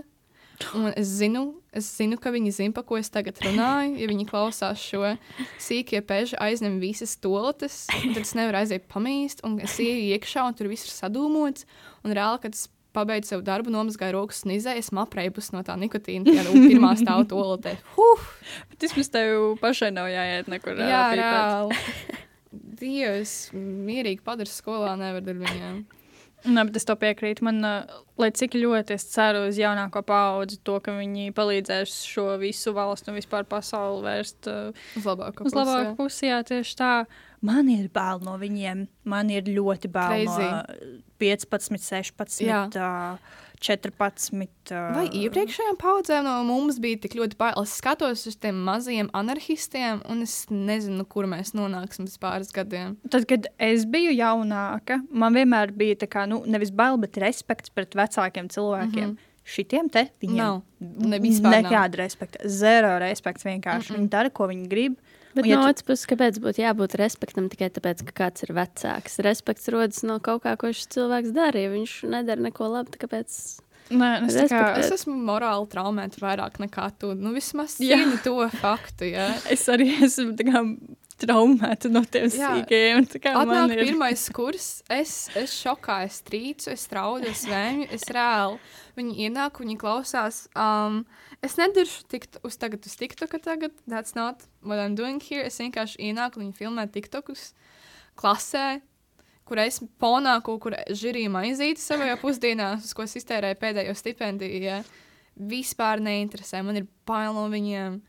[0.78, 3.96] Un es zinu, es zinu, ka viņi zina, pa ko es tagad runāju.
[4.02, 5.16] Ja viņi klausās šo
[5.62, 9.42] sīkie peži, aizņem visas toaletes, un tad es nevaru aiziet pamīst.
[9.48, 11.66] Un es ieju iekšā, un tur viss ir sadūmots.
[12.06, 15.78] Un reāli, kad es pabeidzu savu darbu, nomazgāju rokas un izēju, es maprējus no tā
[15.80, 17.78] nikotīna, tajā nu, pirmā stāva toaletē.
[17.96, 18.26] Huh!
[18.72, 20.78] Bet vismaz tev pašai nav jāiet nekur.
[20.78, 21.80] Jā, reāli.
[22.52, 25.82] Dievs, mierīgi padara skolā, nevar ar viņiem.
[26.42, 27.44] Nē, bet es to piekrītu.
[27.46, 32.32] Man, uh, lai cik ļoti es ceru uz jaunāko paudzi, to, ka viņi palīdzēs šo
[32.42, 36.32] visu valstu un vispār pasauli vērst uh, Uz labāko uz labāku pusi.
[36.32, 36.92] Jā, tieši tā.
[37.46, 38.88] Man ir bail no viņiem.
[39.10, 40.50] Man ir ļoti bail Crazy.
[40.50, 42.64] no 15, 16, Jā.
[42.74, 44.72] uh, 14.
[44.72, 47.60] Uh, Vai iepriekšējām paudzēm no mums bija tik ļoti bail?
[47.62, 52.98] Es skatos uz tiem mazajiem anarchistiem, un es nezinu, kur mēs nonāksim pēc pāris gadiem.
[53.14, 57.74] Tad, kad es biju jaunāka, man vienmēr bija tā kā, nu, nevis bail, bet respekts
[57.74, 59.12] pret vecākiem cilvēkiem.
[59.12, 59.28] Mm -hmm.
[59.52, 60.62] Šitiem te viņiem Nav.
[60.80, 61.54] Nav.
[61.56, 62.40] nekāda respekta.
[62.46, 63.90] Zero respekts vienkārši.
[63.90, 64.00] Mm -mm.
[64.00, 64.96] Viņi dara, ko viņi grib.
[65.36, 68.54] Bet ja no tu- otras puses, kāpēc būtu jābūt respektam tikai tāpēc, ka kāds ir
[68.58, 69.20] vecāks?
[69.24, 71.60] Respekts rodas no kaut kā, ko šis cilvēks dara.
[71.60, 73.62] Ja viņš nedara neko labu, kāpēc?
[73.92, 77.14] Nē, es tā kā, Es esmu morāli traumēta vairāk nekā tu.
[77.16, 77.98] Nu, vismaz Jā.
[78.00, 79.10] zini to faktu.
[79.12, 79.34] Ja.
[79.52, 80.62] es arī esmu tā kā
[81.22, 82.28] traumēta no Jā.
[82.34, 83.08] sīkajiem.
[83.32, 88.60] Atnāk ir- pirmais kurs, es, es šokā, es trīcu, es traudu, es vēju, es reāli.
[88.98, 90.44] Viņi ienāk, viņi klausās.
[90.56, 91.06] Um,
[91.42, 95.44] es nedaršu tikt uz tagad uz TikToku tagad, that's not what I'm doing here.
[95.44, 97.54] Es vienkārši ienāku, viņi filmē TikTokus
[98.20, 98.82] klasē,
[99.46, 104.62] kur es ponāku, kur žirīja maizīti savajā pusdienā, uz ko es iztērēju pēdējo stipendiju.
[104.64, 104.82] Ja.
[105.40, 108.02] Vispār neinteresē, man ir bail no viņiem.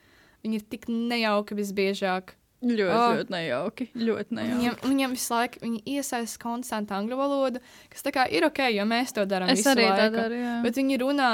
[0.42, 2.34] Viņi ir tik nejauki visbiežāk.
[2.62, 3.14] Ļoti, Oh.
[3.18, 3.88] ļoti nejauki.
[3.98, 4.58] Ļoti nejauki.
[4.60, 8.84] Viņam, viņam visu laiku viņi iesaista konstantu angļu valodu, kas tā kā ir ok, jo
[8.86, 9.50] mēs to darām.
[9.50, 10.16] Es visu arī tā laiku.
[10.16, 10.34] daru.
[10.34, 10.62] jā.
[10.62, 11.30] Bet viņi runā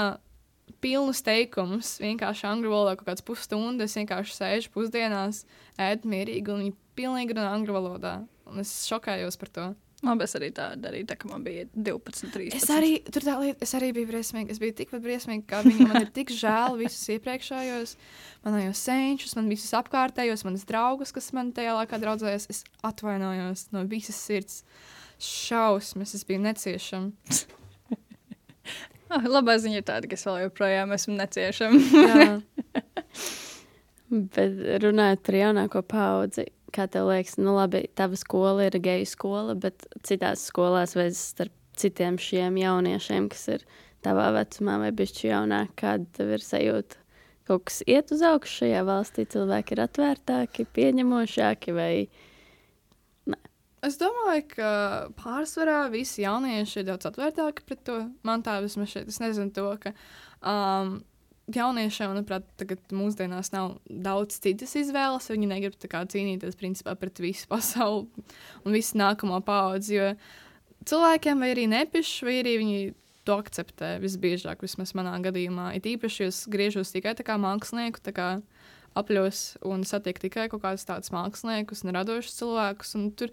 [0.80, 5.44] pilnus teikumus, vienkārši angļu valodā kaut kāds pusstundas, vienkārši sēž pusdienās,
[5.78, 8.14] ēd mierīgi, un viņi pilnīgi runā angļu valodā.
[8.46, 9.66] Un es šokējos par to.
[10.06, 12.54] Labi, es arī tā darīju, tā kā man bija 12, 13.
[12.54, 14.54] Es arī, tur tā lieta, es arī biju briesmīga.
[14.54, 15.88] Es biju tikpat briesmīga, kā viņi.
[15.90, 17.96] Man ir tik žēl visus iepriekšējos,
[18.46, 22.46] manējos senčus, man visus apkārtējos, manas draugus, kas man tajā laikā draudzējās.
[22.54, 24.62] Es atvainojos no visas sirds.
[25.18, 27.10] Šausmas, es biju neciešama.
[29.08, 31.78] Ah, labā ziņa ir tāda, ka es vēl joprojām esmu neciešama.
[31.96, 32.26] Jā.
[34.36, 39.56] Bet runājot par jaunāko paudzi, kā tev liekas, nu labi, tava skola ir geju skola,
[39.58, 43.66] bet citās skolās vai starp citiem šiem jauniešiem, kas ir
[44.04, 47.04] tavā vecumā vai bišķi jaunāk, kāda tev ir sajūta?
[47.48, 51.92] Kaut kas iet uz augšu šajā valstī, cilvēki ir atvērtāki, pieņemošāki vai
[53.78, 54.70] Es domāju, ka
[55.20, 57.98] pārsvarā visi jaunieši ir daudz atvērtāki pret to.
[58.26, 59.92] Man tā vismaz šeit, es nezinu to, ka
[60.42, 60.96] um,
[61.54, 65.30] jauniešiem, manuprāt, tagad mūsdienās nav daudz citas izvēles.
[65.32, 68.06] Viņi negrib kā cīnīties principā pret visu pasauli
[68.64, 70.08] un visu nākamo paudzi, jo
[70.88, 72.80] cilvēkiem vai arī nepišķi, vai arī viņi
[73.28, 75.74] to akceptē visbiežāk, vismaz manā gadījumā.
[75.76, 78.28] It īpaši, es griežos tikai kā mākslinieku, tā kā
[78.98, 82.94] apļos un satieku tikai kaut kādus tādus māksliniekus un radošus cilvēkus.
[82.98, 83.32] Un tur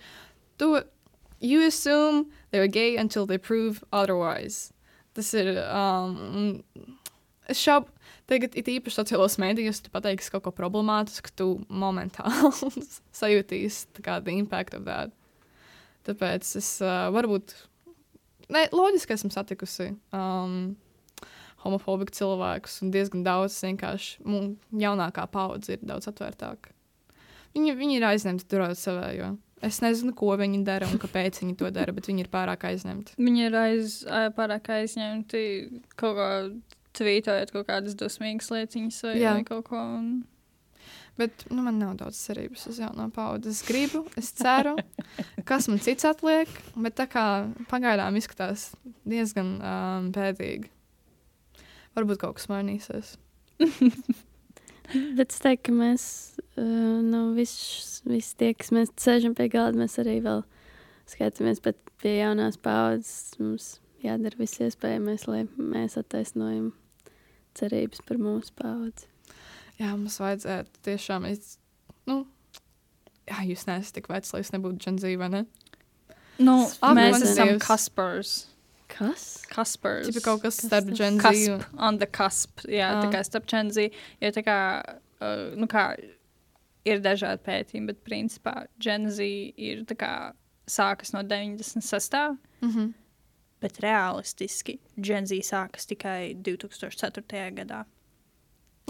[0.60, 0.72] tu,
[1.40, 4.74] you assume they're gay until they prove otherwise.
[5.16, 5.56] Tas ir.
[5.72, 6.64] Um,
[7.48, 7.92] es šaubu,
[8.32, 12.86] tagad it īpaši sociālos mēdījos, tu pateiksi kaut ko problemātisku, tu momentāli
[13.22, 15.14] sajūtīsi tā kā the impact of that.
[16.06, 17.56] Tāpēc es uh, varbūt,
[18.54, 20.76] ne, loģiski esmu satikusi um,
[21.66, 24.44] homofobiku cilvēkus un diezgan daudz vienkārši mu,
[24.86, 26.74] jaunākā paudze ir daudz atvērtāka.
[27.56, 29.34] Viņi, viņi ir aizņemti turēt savējo.
[29.66, 33.16] Es nezinu, ko viņi dara un kāpēc viņi to dara, bet viņi ir pārāk aizņemti.
[33.18, 33.96] Viņi ir aiz,
[34.36, 35.46] pārāk aizņemti
[35.96, 36.28] kaut ko
[36.98, 39.36] tvītojot, kaut kādas dusmīgas lietiņas vai, Jā.
[39.38, 39.82] vai kaut ko.
[40.00, 40.10] Un...
[41.16, 43.54] Bet nu, man nav daudz cerības uz jauno paudzi.
[43.54, 44.76] Es gribu, es ceru,
[45.48, 47.26] kas man cits atliek, bet tā kā
[47.72, 48.74] pagaidām izskatās
[49.08, 50.68] diezgan um, pēdīgi.
[51.96, 53.16] Varbūt kaut kas mainīsies.
[55.18, 56.04] Bet es teiktu, ka mēs,
[56.60, 60.44] uh, nu, visi vis tie, kas mēs sēžam pie galda, mēs arī vēl
[61.10, 63.34] skatāmies pie jaunās paudzes.
[63.42, 63.70] Mums
[64.06, 66.74] jādara viss iespējamais, lai mēs attaisnojam
[67.60, 69.08] cerības par mūsu paudzi.
[69.80, 71.26] Jā, mums vajadzētu tiešām.
[71.30, 71.58] Es,
[72.08, 72.22] nu,
[73.28, 75.46] jā, jūs neesat tik vecs, lai jūs nebūtu džungļi, vai ne?
[76.40, 77.56] Nu, Ak, mēs esam.
[77.64, 78.36] Kaspars.
[78.92, 79.24] Kas?
[79.52, 80.08] Kaspars.
[80.08, 81.20] Tikai kaut kas starp tas?
[81.24, 82.62] Cusp, on the cusp.
[82.70, 83.04] Jā, Ah.
[83.04, 83.90] tā kā starp Čenzī.
[84.22, 84.58] Jo tā kā,
[85.22, 85.98] uh, nu kā,
[86.86, 90.12] ir dažādi pētījumi, bet principā Čenzī ir tā kā
[90.68, 92.38] sākas no 96.
[92.62, 92.94] Mm -hmm.
[93.66, 97.52] Bet realistiski Čenzī sākas tikai 2004.
[97.58, 97.84] gadā.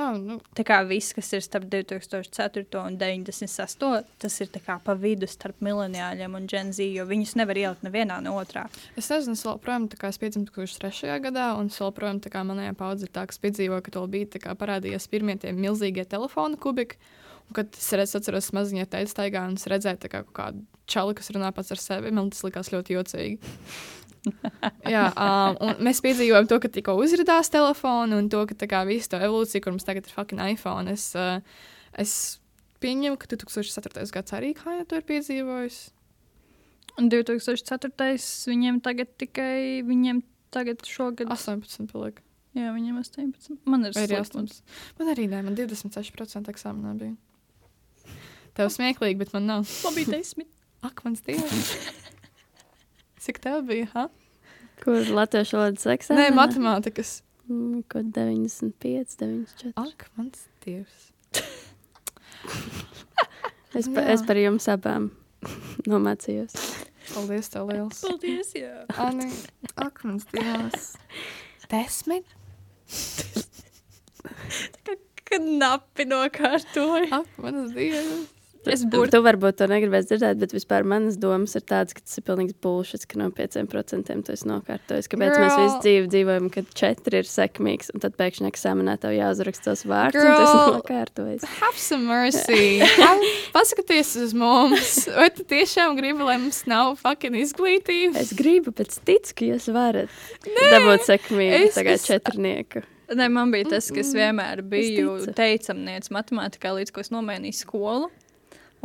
[0.04, 2.66] oh, nu, Tā kā viss, kas ir starp 2004.
[2.82, 3.86] un 96.
[4.20, 8.36] tas ir tā pa vidu starp mileniāļiem un Čenzī, jo viņus nevar ielikt nevienā no
[8.36, 8.68] otrā.
[8.98, 11.16] es nezinu, es joprojām tā kā es piedzimu 2003.
[11.24, 14.28] gadā, un es joprojām tā kā manējā paudze ir tā, kas piedzīvoja, ka to bija
[14.36, 17.00] tā kā parādījies pirmie tie milzīgie telefona kubiki.
[17.46, 20.66] Un, kad es redzu, atceros, maziņā teicu, staigā, un es redzēju tā kā kaut kādu
[20.90, 22.12] čali, kas runā pats ar sevi.
[22.14, 23.54] Man tas likās ļoti jocīgi.
[24.96, 28.82] Jā, um, un mēs piedzīvojam to, ka tikko uzrādījās telefonu, un to, ka tā kā
[28.88, 30.92] visu to evolūciju, kur mums tagad ir fucking iPhone.
[30.94, 31.40] Es, uh,
[32.02, 32.16] es
[32.84, 34.06] pieņemu, ka 2004.
[34.16, 35.82] gads arī kā jau to ir piedzīvojis.
[37.02, 37.92] Un 2004.
[38.52, 40.24] viņiem tagad tikai, viņiem
[40.56, 41.32] tagad šogad.
[41.34, 42.22] 18 paliek.
[42.56, 43.60] Jā, viņiem 18.
[43.68, 44.62] Man ir Vai arī slikts.
[44.64, 45.00] 8?
[45.02, 48.16] Man arī nē, man 26% eksāmenā bija.
[48.56, 49.68] Tev smieklīgi, bet man nav.
[49.84, 50.48] Man bija 10.
[50.86, 51.76] Ak, mans dievs!
[53.26, 53.88] Cik tev bija?
[53.96, 54.06] Ha?
[54.84, 56.34] Kur latviešu valodas Nē, eksāmenā?
[56.38, 57.12] matemātikas.
[57.50, 59.74] Mm, Kaut 95, 94.
[59.82, 61.10] Ak, mans dievs!
[63.76, 65.10] Es, pa, es par jums abām
[65.90, 66.54] nomācījos.
[67.10, 67.98] Paldies, tev liels!
[68.06, 68.54] Paldies!
[68.56, 68.86] Jā.
[69.04, 69.26] Ani,
[69.84, 70.86] ak, mans dievs!
[71.74, 72.24] Desmit?
[75.28, 77.20] Kad napi nokārtoja.
[77.20, 78.32] Ak, mans dievs!
[78.74, 79.12] Es Tu, burtu.
[79.12, 82.56] tu varbūt to negribēsi dzirdēt, bet vispār manas domas ir tādas, ka tas ir pilnīgs
[82.62, 85.08] bullshit, ka no 5% tu esi nokārtojis.
[85.12, 85.44] Kāpēc Girl.
[85.46, 85.66] mēs Girl.
[85.66, 90.24] visu dzīvi dzīvojam, kad 4 ir sekmīgs, un tad pēkšņi eksāmenā tev jāuzraksta tos vārdus,
[90.26, 90.66] un tas Girl.
[90.66, 91.46] ir nokārtojis.
[91.62, 92.82] Have some mercy!
[93.54, 95.06] Paskaties uz mums!
[95.16, 98.18] Vai tu tiešām gribi, lai mums nav fucking izglītība?
[98.22, 100.12] Es gribu, bet es ticu, ka jūs varat
[100.72, 102.84] dabūt sekmīgi es- tagad es- četrnieku.
[103.06, 108.08] Nē, man bija tas, ka es vienmēr biju teicamniece matemātikā, līdz ko es nomainīju skolu.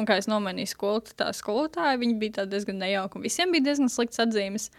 [0.01, 3.19] Un kā es nomainīju skolu, tā skolotāja bija diezgan nejauka.
[3.19, 4.71] un Visiem bija diezgan slikts atzīmes.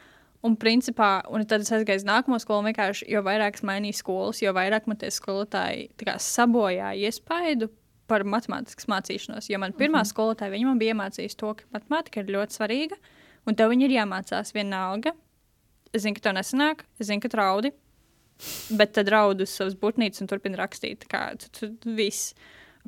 [0.42, 2.64] Un, principā, un tad es aizgāju uz nākamo skolu.
[2.64, 6.98] un Vienkārši, jo vairāk es mainīju skolas, jo vairāk man tie skolotāji tā kā sabojāja
[6.98, 7.70] iespaidu
[8.10, 9.50] par matemātikas mācīšanos.
[9.52, 10.12] Jo man pirmā mm -hmm.
[10.14, 12.98] skolotāja man bija iemācījusi to, ka matemātika ir ļoti svarīga,
[13.46, 15.14] un tev viņa ir jāmācās vienalga.
[15.94, 17.72] Es zinu, ka tev nesanāk, es zinu, ka traudi,
[18.70, 21.06] bet tad raudu uz savas būtnīcas un turpina rakstīt.
[21.12, 22.34] Kā, tu, tu, viss.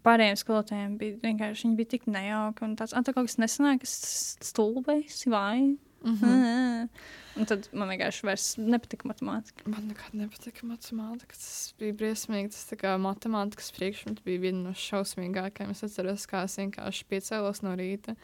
[0.03, 2.65] Pārējiem skolotājiem bija vienkārši viņi bija tik nejauki.
[2.65, 3.93] Un tāds, ah, tā kaut kas nesanāk, es
[4.41, 5.77] stulbēs vai.
[6.03, 6.89] Mm -hmm.
[7.39, 9.63] Un tad man vienkārši vairs nepatika matemātika.
[9.65, 11.33] Man nekad nepatika matemātika.
[11.33, 12.51] Tas bija briesmīgi.
[12.51, 15.71] Tas tā kā matemātikas priekšmets bija viena no šausmīgākajām.
[15.71, 18.15] Es atceros, kā es vienkārši piecēlos no rīta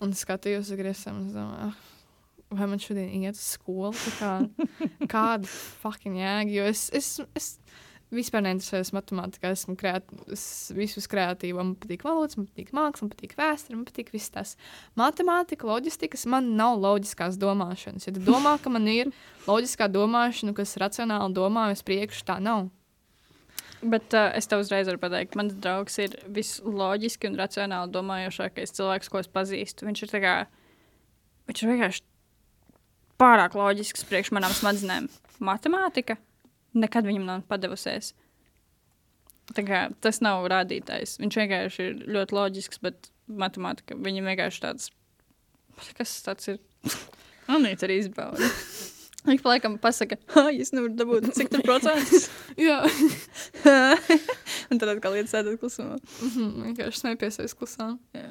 [0.00, 1.14] un skatījos uz griesiem.
[1.16, 1.74] un es domāju, "Ah,
[2.50, 3.92] Vai man šodien iet uz skolu?
[4.18, 4.48] Kā,
[5.12, 5.46] kāda
[5.82, 6.50] fucking jēga?
[6.50, 7.58] Jo es, es, es
[8.14, 9.52] vispār neinteresējos matemātikā.
[9.54, 10.44] Esmu kreat, es
[10.76, 11.58] visu kreatīvu.
[11.60, 14.54] Man patīk valodas, man patīk māksla, man patīk vēsture, man patīk viss tas.
[14.98, 18.08] Matemātika, loģistikas, man nav loģiskās domāšanas.
[18.08, 19.12] Ja tu domā, ka man ir
[19.48, 22.68] loģiskā domāšana, kas racionāli domā uz priekšu, tā nav.
[23.78, 29.10] Bet uh, es tev uzreiz varu pateikt, mans draugs ir visloģiski un racionāli domājošākais cilvēks,
[29.12, 29.86] ko es pazīstu.
[29.86, 30.32] Viņš ir, kā,
[31.46, 32.02] viņš ir vienkārši
[33.22, 35.06] pārāk loģisks priekš manām smadzenēm.
[35.46, 36.18] Matemātika
[36.78, 38.12] nekad viņam nav padevusies.
[39.56, 41.16] Tā kā, tas nav rādītājs.
[41.22, 44.90] Viņš vienkārši ir ļoti loģisks, bet matemātika viņam vienkārši tāds-
[45.98, 46.58] kas tas ir?
[47.48, 48.44] Man ir arī izbauda.
[49.28, 52.28] Viņš laikam pasaka, ah, es nevaru dabūt cik tur procentus.
[52.68, 52.78] Jā,
[54.70, 55.96] Un tad atkal iet sēdēt klusumā.
[56.22, 57.96] Mhm, vienkārši smējies aiz klusām.
[58.16, 58.30] Jā.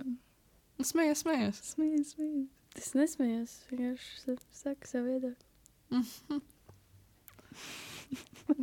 [0.86, 1.60] Smējies, smējies.
[1.74, 2.48] Smieties, smieties.
[2.78, 6.42] Es nesmējos, vienkārši sa- saku savu viedokli.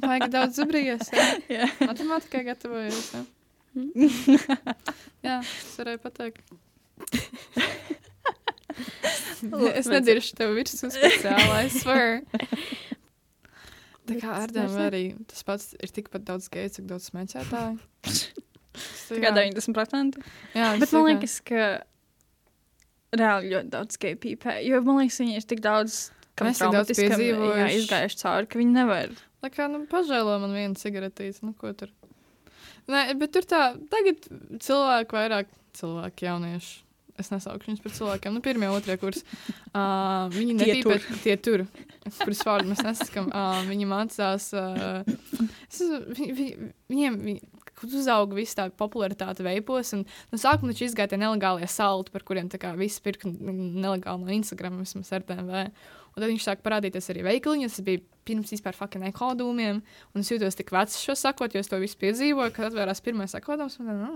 [0.00, 1.11] Vajag daudz zubrījies.
[1.54, 1.68] Jā.
[1.85, 3.12] matemātikai gatavojies.
[3.14, 3.24] Jā.
[5.26, 6.54] jā, es varēju pateikt.
[9.80, 12.22] es nediršu tev virsū speciāli, I swear.
[14.04, 17.78] Tā kā ārdēm arī tas pats ir tikpat daudz geju, cik daudz smēķētāju.
[19.04, 20.18] Tā kā 90%.
[20.57, 21.68] Jā, Bet man liekas, ka
[23.14, 24.59] reāli ļoti daudz geju pīpē.
[24.66, 26.09] Jo man liekas, viņi ir tik daudz.
[26.35, 27.76] Kam Mēs tik daudz traumatiskam, jā, piedzīvojuši.
[27.78, 29.12] izgājuši cauri, ka viņi nevar.
[29.44, 31.92] Tā kā, nu, pažēlo man vienu cigaretīti, nu, ko tur.
[32.88, 34.24] Nē, bet tur tā, tagad
[34.64, 36.80] cilvēki vairāk, cilvēki jaunieši.
[37.20, 38.33] Es nesaukšu viņus par cilvēkiem.
[38.35, 39.20] Nu, pirmie, otrie kurs.
[39.70, 41.62] Uh, viņi Tie nepīpē, tie tur,
[42.16, 43.28] kurus vārdu mēs nesakām.
[43.30, 44.48] Uh, viņi mācās.
[44.57, 45.78] Uh, es,
[46.16, 46.48] vi, vi,
[46.90, 50.02] viņiem, viņi, kad uzauga viss tā popularitāte veipos, un
[50.33, 54.35] no sākuma taču izgāja tie nelegālie salti, par kuriem tā kā visi pirka nelegāli no
[54.35, 55.68] Instagram, vismaz RTMV.
[56.14, 57.77] Un tad viņš sāk parādīties arī veikaliņos.
[57.79, 59.83] Tas bija pirms vispār fucking ekodūmiem.
[60.14, 63.35] Un es jūtos tik vecs šo sakot, jo es to visu piedzīvoju, kad atvērās pirmais
[63.35, 63.81] ekodūms.
[63.83, 64.14] Un, nu,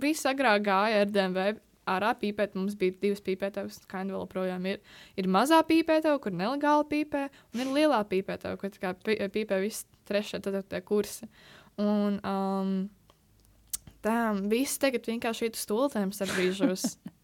[0.00, 1.46] viss agrāk gāja ar DMV.
[1.86, 4.80] Ārā pīpēt, mums bija divas pīpētavas, kā vēl joprojām ir.
[5.14, 8.72] Ir mazā pīpētava, kur nelegāli pīpē, un ir lielā pīpētava, kur
[9.06, 11.28] pīpē visi trešie, ceturtie kursi.
[11.78, 12.72] Un um,
[14.02, 14.16] tā,
[14.50, 16.96] viss tagad vienkārši iet uz stultēm starp brīžos.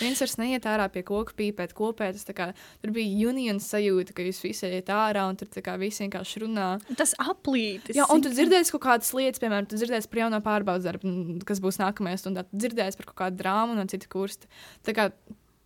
[0.00, 2.20] Viens vairs neiet ārā pie koku pīpēt, kopēt.
[2.38, 2.50] Kā,
[2.82, 6.68] tur bija unions sajūta, ka jūs visi iet ārā un tur kā visi vienkārši runā.
[6.98, 7.96] Tas aplītis.
[7.98, 11.42] Jā, un tu dzirdēsi kaut kādas lietas, piemēram, tu dzirdēsi par jauno pārbaudas darbu, n-
[11.48, 12.46] kas būs nākamajā stundā.
[12.50, 14.46] Tu dzirdēsi par kaut kādu drāmu no citu kursta.
[14.86, 15.08] Tā kā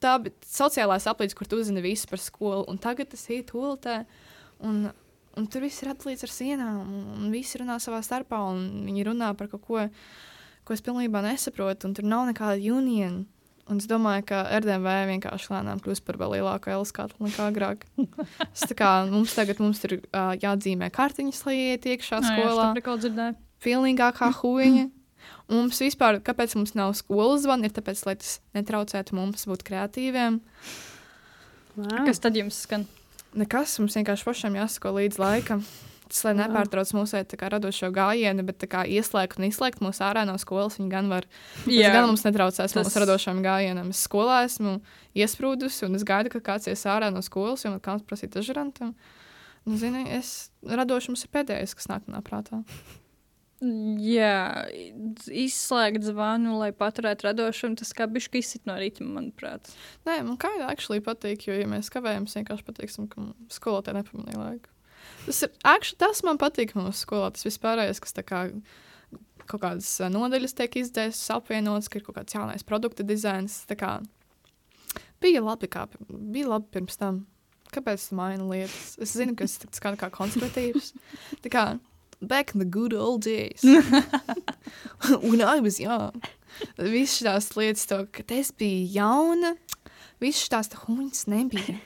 [0.02, 4.00] tā bija sociālās aplīdes, kur tu uzzini visu par skolu, un tagad tas ir tūlītē.
[4.66, 4.84] Un,
[5.38, 9.06] un tur viss ir atlīdz ar sienām, un, un visi runā savā starpā, un viņi
[9.08, 9.86] runā par kaut ko,
[10.66, 13.24] ko es pilnībā nesaprotu, un tur nav nekāda uniona.
[13.70, 17.84] Un es domāju, ka RDV vienkārši lēnām kļūst par vēl lielāku L-skatu nekā agrāk.
[18.54, 22.72] Es tā kā mums tagad mums ir uh, jāatzīmē kartiņas, lai iet iekšā skolā.
[22.74, 23.36] Jā, jā, dzirdēju.
[23.62, 24.88] Pilnīgākā huīņa.
[25.46, 29.62] Un mums vispār, kāpēc mums nav skolas zvana, ir tāpēc, lai tas netraucētu mums būt
[29.68, 30.40] kreatīviem.
[31.76, 32.02] Wow.
[32.08, 32.88] Kas tad jums skan?
[33.38, 35.62] Nekas, mums vienkārši pašam jāsako līdz laikam.
[36.12, 40.34] Tas, lai nepārtrauc mūsu kā radošo gājienu, bet kā ieslēgt un izslēgt mūs ārā no
[40.40, 41.24] skolas, viņi gan var.
[41.64, 42.76] Jā, gan mums netraucēs tas...
[42.76, 43.94] mūsu radošam gājienam.
[43.94, 44.76] Es skolā esmu
[45.16, 48.92] iesprūdusi, un es gaidu, ka kāds ies ārā no skolas, jo man kāds prasīja dažrantam.
[49.64, 52.60] Nu, zini, es radošums ir pēdējais, kas nāk manā prātā.
[53.62, 54.66] Jā,
[55.30, 59.70] izslēgt zvanu, lai paturētu radošumu, tas kā bišķi izsit no rīta, manuprāt.
[60.08, 64.40] Nē, man kā jau actually patīk, jo, ja mēs kavējamies, vienkārši pateiksim, ka skolotāji nepamanīja
[64.40, 64.71] laiku.
[65.26, 67.30] Tas, ir, actually, tas man patīk mūsu skolā.
[67.34, 68.46] Tas vispārējais, kas tā kā
[69.46, 73.60] kaut kādas ā, nodaļas tiek izdzēstas, apvienotas, ka ir kaut kāds jaunais produkta dizains.
[73.78, 73.98] Kā,
[75.22, 77.24] bija labi, kā bija labi pirms tam.
[77.72, 78.98] Kāpēc tas maina lietas?
[79.00, 80.92] Es zinu, ka tas skan kā konservatīvs.
[81.44, 81.66] Tā kā
[82.22, 83.62] back in the good old days.
[85.22, 86.22] When I was young.
[86.78, 89.54] Visas tās lietas, to, kad es biju jauna,
[90.22, 91.78] visas tās huņas nebija.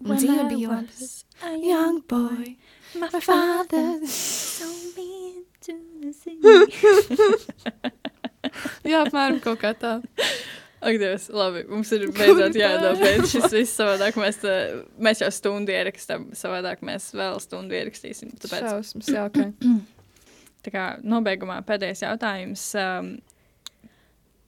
[0.00, 1.08] Un dzīve bija labi.
[1.62, 2.56] Young boy,
[2.94, 3.98] my father.
[8.88, 9.98] Jā, apmēram kaut kā tā.
[10.78, 11.64] Ak, Dievs, labi.
[11.68, 14.16] Mums ir beidzot jādobeidz šis viss savādāk.
[14.20, 14.52] Mēs, tā,
[15.02, 18.30] mēs jau stundu ierakstām, savādāk mēs vēl stundu ierakstīsim.
[18.38, 19.38] Tāpēc, Šausmas, jā, ok.
[20.64, 22.62] tā kā nobeigumā pēdējais jautājums.
[22.78, 23.16] Um,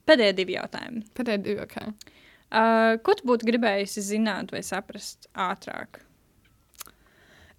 [0.07, 1.03] pēdējie divi jautājumi.
[1.19, 1.77] Pēdējā divi, ok.
[2.51, 6.01] Uh, ko tu būtu gribējusi zināt vai saprast ātrāk?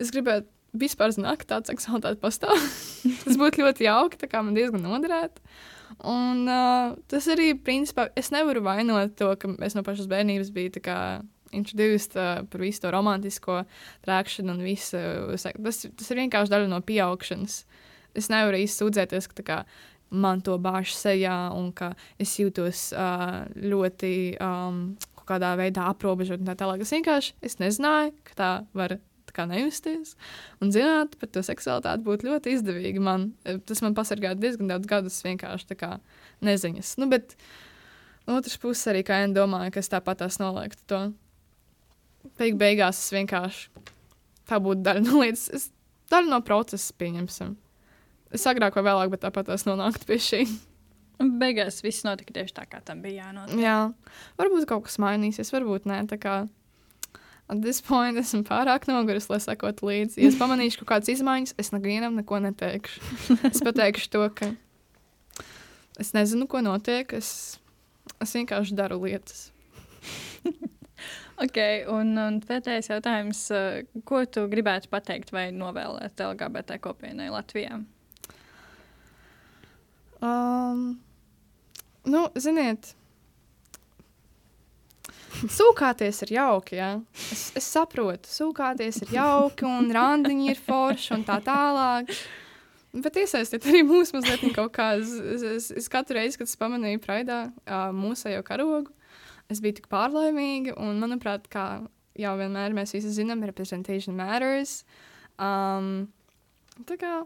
[0.00, 0.48] Es gribētu
[0.78, 2.56] vispār zināt, ka tāds seksualitāte pastāv.
[3.24, 5.42] tas būtu ļoti jauki, tā kā man diezgan noderētu.
[6.08, 10.80] Un uh, tas arī, principā, es nevaru vainot to, ka es no pašas bērnības biju
[10.82, 10.96] kā
[11.52, 13.58] introduced uh, par visu to romantisko
[14.06, 14.98] trākšanu un visu.
[15.36, 17.58] sek- Tas, tas ir vienkārši daļa no pieaugšanas.
[18.16, 19.58] Es nevaru īsti sūdzēties, ka kā
[20.12, 24.82] man to bāž sejā un ka es jūtos uh, ļoti um,
[25.28, 26.82] kādā veidā aprobežot un tā tālāk.
[26.84, 28.96] Es vienkārši es nezināju, ka tā var
[29.36, 30.14] kā nejusties.
[30.62, 33.02] Un zināt par to seksualitāti būtu ļoti izdevīgi.
[33.02, 35.96] Man, eh, tas man pasargāja diezgan daudz gadus vienkārši kā
[36.44, 36.96] neziņas.
[37.02, 37.36] Nu, bet
[38.26, 41.02] no otras puses arī kā Anna domāja, ka es tāpat tās noliektu to.
[42.38, 43.68] Beig beigās es vienkārši
[44.48, 45.70] tā būtu daļa no lietas, es,
[46.12, 47.56] daļa no procesa pieņemsim.
[48.32, 50.42] Es agrāk vai vēlāk, bet tāpat tās nonāktu pie šī.
[51.42, 53.60] Beigās viss notika tieši tā, kā tam bija jānotiek.
[53.62, 53.76] Jā,
[54.40, 56.00] varbūt kaut kas mainīsies, varbūt nē.
[56.10, 56.36] Tā kā
[57.52, 60.22] at this point esmu pārāk noguris, lai sekotu līdzi.
[60.22, 63.02] Ja es pamanīšu kaut kādas izmaiņas, es nevienam neko neteikšu.
[63.50, 64.52] Es pateikšu to, ka
[66.00, 67.12] es nezinu, ko notiek.
[67.18, 67.58] Es,
[68.22, 69.50] es vienkārši daru lietas.
[71.42, 71.58] Ok,
[71.90, 73.38] un, un pēdējais jautājums.
[73.50, 77.80] uh, Ko tu gribētu pateikt vai novēlēt LGBT kopienai Latvijā?
[80.22, 80.84] Um,
[82.06, 82.92] nu, ziniet,
[85.58, 86.78] sūkāties ir jauki.
[86.78, 86.92] Ja?
[87.32, 92.12] Es, es saprotu, sūkāties ir jauki, un randiņi ir forši un tā tālāk.
[92.92, 94.92] Bet iesaistiet arī mūsu mazliet kaut kā.
[95.00, 97.38] Es, es, es, katru reizi, kad es pamanīju Praidā
[97.96, 98.92] mūsu jau karogu,
[99.52, 100.76] es biju tik pārlaimīga.
[100.76, 101.66] Un, manuprāt, kā
[102.20, 104.82] jau vienmēr mēs visi zinām, representation matters.
[105.40, 106.10] Um,
[106.88, 107.22] tā kā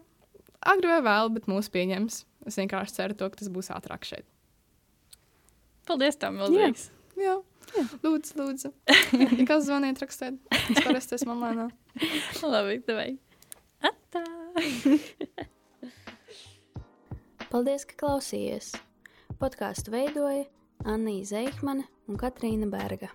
[0.67, 2.23] agri vai vēl, bet mūs pieņems.
[2.47, 4.27] Es vienkārši ceru, to, ka tas būs ātrāk šeit.
[5.87, 6.89] Paldies, tam milzīgs.
[7.19, 7.37] Jā, Jā.
[7.75, 8.73] Lūdzu, lūdzu.
[9.39, 10.39] Ja kas zvaniet, rakstiet.
[10.53, 11.69] Es parasti esmu online.
[12.43, 13.03] Labi, tev.
[13.85, 14.25] Atā!
[17.51, 18.73] Paldies, ka klausījāties!
[19.41, 20.47] Podkāstu veidoja
[20.89, 23.13] Anna Zeikmane un Katrīna Berga.